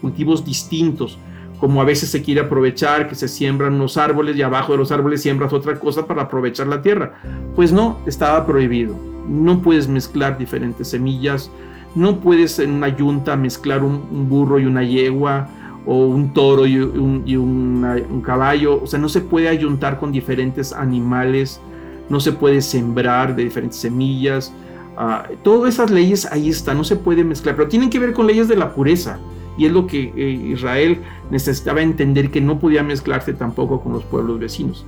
cultivos 0.00 0.44
distintos, 0.44 1.18
como 1.58 1.82
a 1.82 1.84
veces 1.84 2.10
se 2.10 2.22
quiere 2.22 2.40
aprovechar 2.40 3.08
que 3.08 3.14
se 3.14 3.28
siembran 3.28 3.74
unos 3.74 3.98
árboles 3.98 4.36
y 4.36 4.42
abajo 4.42 4.72
de 4.72 4.78
los 4.78 4.90
árboles 4.90 5.20
siembras 5.20 5.52
otra 5.52 5.78
cosa 5.78 6.06
para 6.06 6.22
aprovechar 6.22 6.66
la 6.66 6.80
tierra. 6.80 7.20
Pues 7.54 7.72
no, 7.72 7.98
estaba 8.06 8.46
prohibido. 8.46 8.96
No 9.28 9.60
puedes 9.60 9.86
mezclar 9.86 10.38
diferentes 10.38 10.88
semillas, 10.88 11.50
no 11.94 12.20
puedes 12.20 12.58
en 12.58 12.70
una 12.70 12.88
yunta 12.88 13.36
mezclar 13.36 13.82
un 13.82 14.28
burro 14.28 14.58
y 14.58 14.64
una 14.64 14.82
yegua, 14.82 15.48
o 15.86 16.06
un 16.06 16.32
toro 16.32 16.66
y 16.66 16.78
un, 16.78 18.22
caballo. 18.24 18.82
O 18.82 18.86
sea, 18.86 18.98
no 18.98 19.08
se 19.08 19.20
puede 19.20 19.48
ayuntar 19.48 19.98
con 19.98 20.12
diferentes 20.12 20.72
animales, 20.72 21.60
no 22.08 22.20
se 22.20 22.32
puede 22.32 22.60
sembrar 22.60 23.34
de 23.34 23.44
diferentes 23.44 23.78
semillas. 23.78 24.52
Ah, 24.96 25.26
todas 25.42 25.74
esas 25.74 25.90
leyes 25.90 26.26
ahí 26.30 26.48
están, 26.48 26.76
no 26.76 26.84
se 26.84 26.96
puede 26.96 27.24
mezclar, 27.24 27.56
pero 27.56 27.68
tienen 27.68 27.90
que 27.90 27.98
ver 27.98 28.12
con 28.12 28.26
leyes 28.26 28.48
de 28.48 28.56
la 28.56 28.74
pureza. 28.74 29.18
Y 29.56 29.66
es 29.66 29.72
lo 29.72 29.86
que 29.86 30.12
eh, 30.16 30.52
Israel 30.52 31.00
necesitaba 31.30 31.82
entender 31.82 32.30
que 32.30 32.40
no 32.40 32.58
podía 32.58 32.82
mezclarse 32.82 33.32
tampoco 33.32 33.80
con 33.80 33.92
los 33.92 34.04
pueblos 34.04 34.38
vecinos. 34.38 34.86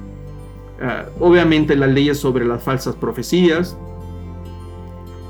Ah, 0.81 1.05
obviamente 1.21 1.77
las 1.77 1.91
leyes 1.91 2.19
sobre 2.19 2.45
las 2.45 2.63
falsas 2.63 2.97
profecías, 2.97 3.77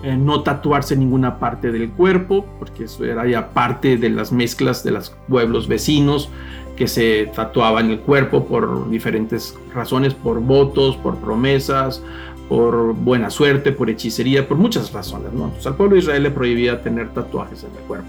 eh, 0.02 0.16
no 0.16 0.42
tatuarse 0.42 0.96
ninguna 0.96 1.38
parte 1.38 1.70
del 1.70 1.90
cuerpo, 1.90 2.44
porque 2.58 2.84
eso 2.84 3.04
era 3.04 3.24
ya 3.26 3.50
parte 3.50 3.96
de 3.96 4.10
las 4.10 4.32
mezclas 4.32 4.82
de 4.82 4.90
los 4.90 5.10
pueblos 5.28 5.68
vecinos 5.68 6.28
que 6.76 6.88
se 6.88 7.30
tatuaban 7.34 7.90
el 7.90 8.00
cuerpo 8.00 8.46
por 8.46 8.90
diferentes 8.90 9.56
razones, 9.72 10.14
por 10.14 10.40
votos, 10.40 10.96
por 10.96 11.18
promesas, 11.18 12.02
por 12.48 12.94
buena 12.94 13.30
suerte, 13.30 13.70
por 13.70 13.90
hechicería, 13.90 14.48
por 14.48 14.56
muchas 14.56 14.92
razones. 14.92 15.32
¿no? 15.32 15.44
Entonces 15.44 15.66
al 15.68 15.76
pueblo 15.76 15.94
de 15.94 16.00
Israel 16.00 16.24
le 16.24 16.30
prohibía 16.32 16.82
tener 16.82 17.10
tatuajes 17.10 17.62
en 17.62 17.70
el 17.70 17.82
cuerpo. 17.86 18.08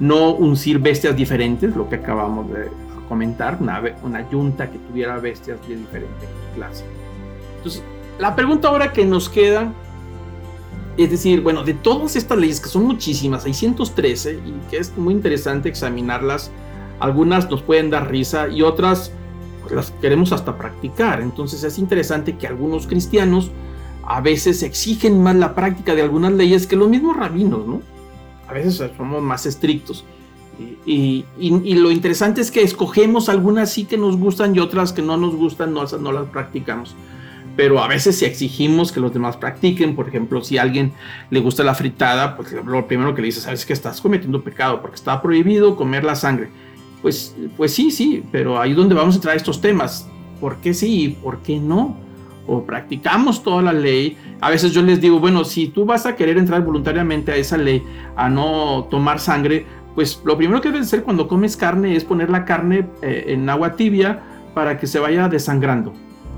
No 0.00 0.32
uncir 0.32 0.78
bestias 0.78 1.14
diferentes, 1.14 1.76
lo 1.76 1.88
que 1.90 1.96
acabamos 1.96 2.50
de 2.50 2.70
comentar, 3.08 3.58
una, 3.60 3.82
una 4.02 4.30
yunta 4.30 4.70
que 4.70 4.78
tuviera 4.78 5.18
bestias 5.18 5.58
de 5.68 5.76
diferente 5.76 6.26
clase. 6.54 6.84
Entonces, 7.58 7.82
la 8.18 8.34
pregunta 8.34 8.68
ahora 8.68 8.92
que 8.92 9.04
nos 9.04 9.28
queda 9.28 9.72
es 11.04 11.10
decir, 11.10 11.42
bueno, 11.42 11.62
de 11.62 11.74
todas 11.74 12.16
estas 12.16 12.38
leyes, 12.38 12.60
que 12.60 12.68
son 12.68 12.84
muchísimas, 12.84 13.44
613, 13.44 14.32
y 14.34 14.70
que 14.70 14.78
es 14.78 14.96
muy 14.96 15.14
interesante 15.14 15.68
examinarlas, 15.68 16.50
algunas 16.98 17.48
nos 17.48 17.62
pueden 17.62 17.90
dar 17.90 18.10
risa 18.10 18.48
y 18.48 18.62
otras 18.62 19.12
pues, 19.62 19.72
las 19.72 19.90
queremos 20.00 20.32
hasta 20.32 20.58
practicar. 20.58 21.20
Entonces 21.20 21.62
es 21.62 21.78
interesante 21.78 22.36
que 22.36 22.48
algunos 22.48 22.88
cristianos 22.88 23.52
a 24.04 24.20
veces 24.20 24.62
exigen 24.64 25.22
más 25.22 25.36
la 25.36 25.54
práctica 25.54 25.94
de 25.94 26.02
algunas 26.02 26.32
leyes 26.32 26.66
que 26.66 26.74
los 26.74 26.88
mismos 26.88 27.16
rabinos, 27.16 27.64
¿no? 27.64 27.80
A 28.48 28.54
veces 28.54 28.82
somos 28.96 29.22
más 29.22 29.46
estrictos. 29.46 30.04
Y, 30.84 31.24
lo 31.38 31.92
interesante 31.92 32.40
es 32.40 32.50
que 32.50 32.62
escogemos 32.62 33.28
algunas 33.28 33.70
sí 33.70 33.84
que 33.84 33.96
nos 33.96 34.16
gustan 34.16 34.56
y 34.56 34.58
otras 34.58 34.92
que 34.92 35.02
no 35.02 35.16
nos 35.16 35.36
gustan, 35.36 35.72
no, 35.72 35.84
no 35.84 36.10
las 36.10 36.26
practicamos 36.30 36.96
pero 37.58 37.82
a 37.82 37.88
veces 37.88 38.16
si 38.16 38.24
exigimos 38.24 38.92
que 38.92 39.00
los 39.00 39.12
demás 39.12 39.36
practiquen, 39.36 39.96
por 39.96 40.06
ejemplo, 40.06 40.44
si 40.44 40.58
a 40.58 40.62
alguien 40.62 40.92
le 41.28 41.40
gusta 41.40 41.64
la 41.64 41.74
fritada, 41.74 42.36
pues 42.36 42.52
lo 42.52 42.86
primero 42.86 43.16
que 43.16 43.20
le 43.20 43.26
dices, 43.26 43.42
sabes 43.42 43.66
que 43.66 43.72
estás 43.72 44.00
cometiendo 44.00 44.44
pecado 44.44 44.80
porque 44.80 44.94
está 44.94 45.20
prohibido 45.20 45.74
comer 45.74 46.04
la 46.04 46.14
sangre. 46.14 46.50
Pues, 47.02 47.34
pues 47.56 47.74
sí, 47.74 47.90
sí, 47.90 48.22
pero 48.30 48.60
ahí 48.60 48.74
donde 48.74 48.94
vamos 48.94 49.16
a 49.16 49.18
entrar 49.18 49.36
estos 49.36 49.60
temas. 49.60 50.08
por 50.40 50.58
qué 50.58 50.72
sí 50.72 51.02
y 51.02 51.08
por 51.08 51.38
qué 51.38 51.58
no. 51.58 51.96
O 52.46 52.62
practicamos 52.62 53.42
toda 53.42 53.60
la 53.60 53.72
ley. 53.72 54.16
A 54.40 54.50
veces 54.50 54.72
yo 54.72 54.80
les 54.80 55.00
digo, 55.00 55.18
bueno, 55.18 55.42
si 55.42 55.66
tú 55.66 55.84
vas 55.84 56.06
a 56.06 56.14
querer 56.14 56.38
entrar 56.38 56.64
voluntariamente 56.64 57.32
a 57.32 57.36
esa 57.36 57.56
ley, 57.56 57.82
a 58.14 58.28
no 58.28 58.86
tomar 58.88 59.18
sangre, 59.18 59.66
pues 59.96 60.22
lo 60.24 60.36
primero 60.36 60.60
que 60.60 60.70
debes 60.70 60.86
hacer 60.86 61.02
cuando 61.02 61.26
comes 61.26 61.56
carne 61.56 61.96
es 61.96 62.04
poner 62.04 62.30
la 62.30 62.44
carne 62.44 62.86
eh, 63.02 63.24
en 63.30 63.50
agua 63.50 63.74
tibia 63.74 64.22
para 64.54 64.78
que 64.78 64.86
se 64.86 65.00
vaya 65.00 65.28
desangrando. 65.28 65.92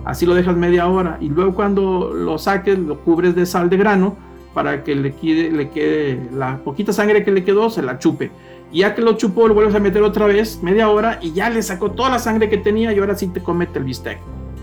Así 0.04 0.26
lo 0.26 0.34
dejas 0.34 0.56
media 0.56 0.88
hora 0.88 1.18
y 1.20 1.28
luego 1.28 1.54
cuando 1.54 2.12
lo 2.14 2.38
saques 2.38 2.78
lo 2.78 3.00
cubres 3.00 3.34
de 3.34 3.44
sal 3.46 3.68
de 3.68 3.76
grano 3.76 4.16
para 4.54 4.82
que 4.82 4.94
le 4.94 5.14
quede, 5.14 6.20
la 6.32 6.58
poquita 6.58 6.92
sangre 6.92 7.24
que 7.24 7.30
le 7.30 7.44
quedó, 7.44 7.70
se 7.70 7.82
la 7.82 7.98
chupe. 7.98 8.30
Y 8.72 8.80
ya 8.80 8.94
que 8.94 9.02
lo 9.02 9.14
chupó, 9.14 9.48
lo 9.48 9.54
vuelves 9.54 9.74
a 9.74 9.80
meter 9.80 10.02
otra 10.02 10.26
vez, 10.26 10.62
media 10.62 10.88
hora, 10.88 11.18
y 11.20 11.32
ya 11.32 11.50
le 11.50 11.62
sacó 11.62 11.92
toda 11.92 12.10
la 12.10 12.18
sangre 12.18 12.48
que 12.48 12.58
tenía 12.58 12.92
y 12.92 12.98
ahora 12.98 13.14
sí 13.14 13.28
te 13.28 13.42
comete 13.42 13.78
el 13.78 13.84
bistec. 13.84 14.18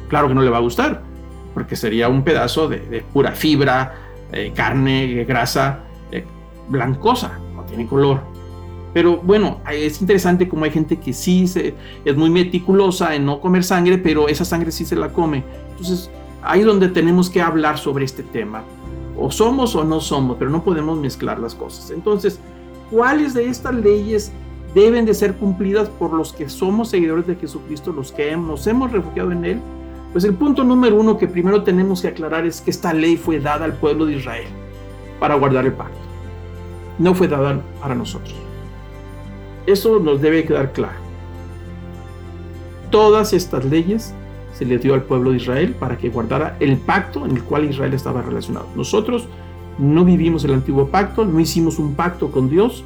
Claro 0.10 0.28
que 0.28 0.34
no 0.34 0.42
le 0.42 0.50
va 0.50 0.58
a 0.58 0.62
gustar, 0.62 1.04
porque 1.54 1.76
sería 1.76 2.08
un 2.10 2.24
pedazo 2.24 2.68
de, 2.68 3.04
pura 3.14 3.32
fibra, 3.32 3.94
eh, 4.32 4.52
carne, 4.56 5.26
grasa, 5.26 5.80
eh, 6.12 6.26
blancosa, 6.70 7.40
no 7.56 7.64
tiene 7.64 7.86
color. 7.86 8.22
Pero 8.98 9.18
bueno, 9.18 9.62
es 9.72 10.02
interesante 10.02 10.50
como 10.50 10.66
hay 10.66 10.72
gente 10.72 10.98
que 10.98 11.14
sí 11.14 11.46
se, 11.46 11.76
es 12.04 12.18
muy 12.18 12.32
meticulosa 12.32 13.14
en 13.14 13.28
no 13.28 13.40
comer 13.40 13.64
sangre, 13.64 14.00
pero 14.00 14.28
esa 14.28 14.44
sangre 14.44 14.72
sí 14.72 14.86
se 14.86 14.96
la 14.96 15.14
come. 15.14 15.44
Entonces, 15.70 16.10
ahí 16.42 16.62
es 16.62 16.66
donde 16.66 16.88
tenemos 16.88 17.30
que 17.30 17.40
hablar 17.40 17.78
sobre 17.78 18.06
este 18.06 18.24
tema. 18.24 18.64
O 19.16 19.30
somos 19.30 19.76
o 19.76 19.84
no 19.84 20.00
somos, 20.00 20.38
pero 20.40 20.50
no 20.50 20.64
podemos 20.64 20.98
mezclar 20.98 21.38
las 21.38 21.54
cosas. 21.54 21.92
Entonces, 21.92 22.40
¿cuáles 22.90 23.36
de 23.36 23.48
estas 23.48 23.76
leyes 23.76 24.32
deben 24.74 25.06
de 25.06 25.14
ser 25.14 25.36
cumplidas 25.36 25.90
por 25.90 26.12
los 26.12 26.34
que 26.34 26.50
somos 26.50 26.90
seguidores 26.90 27.28
de 27.28 27.36
Jesucristo, 27.36 27.94
los 27.94 28.12
que 28.12 28.36
nos 28.36 28.66
hemos 28.66 28.92
refugiado 28.92 29.32
en 29.32 29.46
Él? 29.46 29.60
Pues 30.12 30.24
el 30.24 30.34
punto 30.34 30.64
número 30.64 30.96
uno 30.96 31.20
que 31.20 31.28
primero 31.28 31.62
tenemos 31.62 32.02
que 32.02 32.08
aclarar 32.08 32.48
es 32.48 32.62
que 32.62 32.72
esta 32.72 32.96
ley 32.96 33.16
fue 33.16 33.40
dada 33.40 33.64
al 33.64 33.74
pueblo 33.74 34.08
de 34.08 34.16
Israel 34.16 34.48
para 35.20 35.36
guardar 35.36 35.68
el 35.68 35.74
pacto. 35.74 36.00
No 36.98 37.14
fue 37.14 37.28
dada 37.28 37.62
para 37.80 37.94
nosotros. 37.94 38.47
Eso 39.68 40.00
nos 40.00 40.22
debe 40.22 40.46
quedar 40.46 40.72
claro. 40.72 40.98
Todas 42.90 43.34
estas 43.34 43.66
leyes 43.66 44.16
se 44.54 44.66
le 44.66 44.80
dio 44.80 44.94
al 44.94 45.04
pueblo 45.04 45.32
de 45.32 45.38
Israel 45.38 45.76
para 45.78 45.98
que 45.98 46.10
guardara 46.10 46.56
el 46.60 46.78
pacto 46.78 47.26
en 47.26 47.32
el 47.36 47.44
cual 47.44 47.66
Israel 47.66 47.94
estaba 47.94 48.22
relacionado. 48.22 48.68
Nosotros 48.76 49.28
no 49.78 50.06
vivimos 50.06 50.44
el 50.46 50.54
antiguo 50.54 50.88
pacto, 50.88 51.26
no 51.26 51.40
hicimos 51.40 51.78
un 51.78 51.96
pacto 51.96 52.32
con 52.32 52.50
Dios 52.50 52.84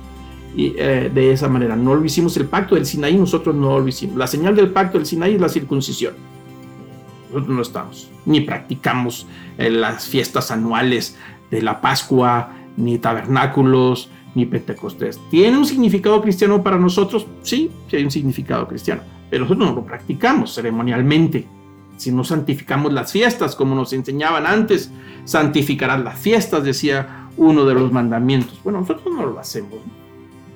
y, 0.56 0.74
eh, 0.78 1.10
de 1.14 1.32
esa 1.32 1.48
manera. 1.48 1.76
No 1.76 1.96
lo 1.96 2.04
hicimos 2.04 2.36
el 2.38 2.48
pacto 2.48 2.76
del 2.76 2.86
Sinaí, 2.86 3.16
nosotros 3.16 3.56
no 3.56 3.80
lo 3.80 3.88
hicimos. 3.88 4.18
La 4.18 4.28
señal 4.28 4.56
del 4.56 4.72
pacto 4.72 4.98
del 4.98 5.06
Sinaí 5.06 5.36
es 5.36 5.42
la 5.42 5.50
circuncisión. 5.50 6.16
Nosotros 7.30 7.56
no 7.56 7.62
estamos, 7.62 8.10
ni 8.26 8.42
practicamos 8.42 9.28
eh, 9.58 9.70
las 9.70 10.08
fiestas 10.08 10.52
anuales 10.52 11.18
de 11.50 11.62
la 11.62 11.80
Pascua, 11.80 12.50
ni 12.76 12.98
tabernáculos, 12.98 14.10
ni 14.36 14.46
Pentecostés. 14.46 15.20
¿Tiene 15.30 15.58
un 15.58 15.66
significado 15.66 16.22
cristiano 16.22 16.64
para 16.64 16.78
nosotros? 16.78 17.28
Sí, 17.42 17.70
sí 17.88 17.96
hay 17.96 18.04
un 18.04 18.12
significado 18.12 18.68
cristiano, 18.68 19.02
pero 19.30 19.44
nosotros 19.44 19.70
no 19.70 19.76
lo 19.76 19.84
practicamos 19.84 20.54
ceremonialmente 20.54 21.48
si 22.02 22.12
no 22.12 22.24
santificamos 22.24 22.92
las 22.92 23.12
fiestas 23.12 23.56
como 23.56 23.76
nos 23.76 23.94
enseñaban 23.94 24.48
antes, 24.48 24.92
santificarás 25.24 26.02
las 26.02 26.18
fiestas, 26.18 26.64
decía 26.64 27.30
uno 27.38 27.64
de 27.64 27.76
los 27.76 27.92
mandamientos. 27.92 28.60
Bueno, 28.64 28.80
nosotros 28.80 29.14
no 29.14 29.24
lo 29.24 29.40
hacemos. 29.40 29.76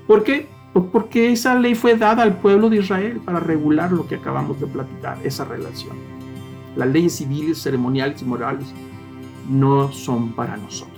¿Por 0.07 0.23
qué? 0.23 0.47
Porque 0.73 1.32
esa 1.32 1.53
ley 1.53 1.76
fue 1.76 1.97
dada 1.97 2.23
al 2.23 2.38
pueblo 2.38 2.71
de 2.71 2.78
Israel 2.78 3.21
para 3.23 3.39
regular 3.39 3.91
lo 3.91 4.07
que 4.07 4.15
acabamos 4.15 4.59
de 4.59 4.65
platicar, 4.65 5.19
esa 5.23 5.45
relación. 5.45 5.95
Las 6.76 6.89
leyes 6.89 7.15
civiles, 7.17 7.61
ceremoniales 7.61 8.23
y 8.23 8.26
morales 8.26 8.73
no 9.47 9.91
son 9.91 10.34
para 10.34 10.57
nosotros. 10.57 10.95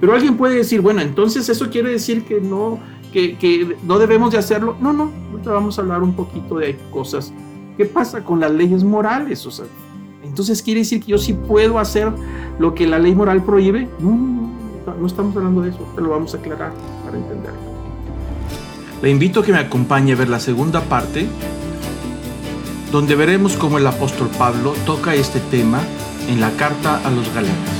Pero 0.00 0.14
alguien 0.14 0.36
puede 0.36 0.56
decir, 0.56 0.80
bueno, 0.80 1.00
entonces 1.00 1.48
eso 1.48 1.70
quiere 1.70 1.90
decir 1.90 2.24
que 2.24 2.40
no, 2.40 2.78
que, 3.12 3.76
no 3.84 3.98
debemos 3.98 4.32
de 4.32 4.38
hacerlo. 4.38 4.76
No, 4.80 4.92
no, 4.92 5.10
ahorita 5.32 5.52
vamos 5.52 5.78
a 5.78 5.82
hablar 5.82 6.02
un 6.02 6.14
poquito 6.14 6.58
de 6.58 6.76
cosas 6.90 7.32
¿Qué 7.78 7.84
pasa 7.84 8.24
con 8.24 8.40
las 8.40 8.50
leyes 8.50 8.82
morales? 8.82 9.48
Entonces 10.24 10.62
quiere 10.62 10.80
decir 10.80 11.00
que 11.00 11.12
yo 11.12 11.18
sí 11.18 11.32
puedo 11.32 11.78
hacer 11.78 12.10
lo 12.58 12.74
que 12.74 12.88
la 12.88 12.98
ley 12.98 13.14
moral 13.14 13.44
prohíbe. 13.44 13.88
No 14.00 15.06
estamos 15.06 15.36
hablando 15.36 15.62
de 15.62 15.70
eso, 15.70 15.78
te 15.94 16.00
lo 16.00 16.10
vamos 16.10 16.34
a 16.34 16.38
aclarar 16.38 16.72
para 17.04 17.16
entenderlo. 17.16 17.60
Le 19.00 19.10
invito 19.10 19.40
a 19.40 19.44
que 19.44 19.52
me 19.52 19.58
acompañe 19.58 20.12
a 20.12 20.16
ver 20.16 20.28
la 20.28 20.40
segunda 20.40 20.80
parte, 20.80 21.28
donde 22.90 23.14
veremos 23.14 23.56
cómo 23.56 23.78
el 23.78 23.86
apóstol 23.86 24.28
Pablo 24.36 24.74
toca 24.84 25.14
este 25.14 25.38
tema 25.38 25.80
en 26.28 26.40
la 26.40 26.50
carta 26.56 27.00
a 27.06 27.10
los 27.12 27.32
Galatas. 27.32 27.78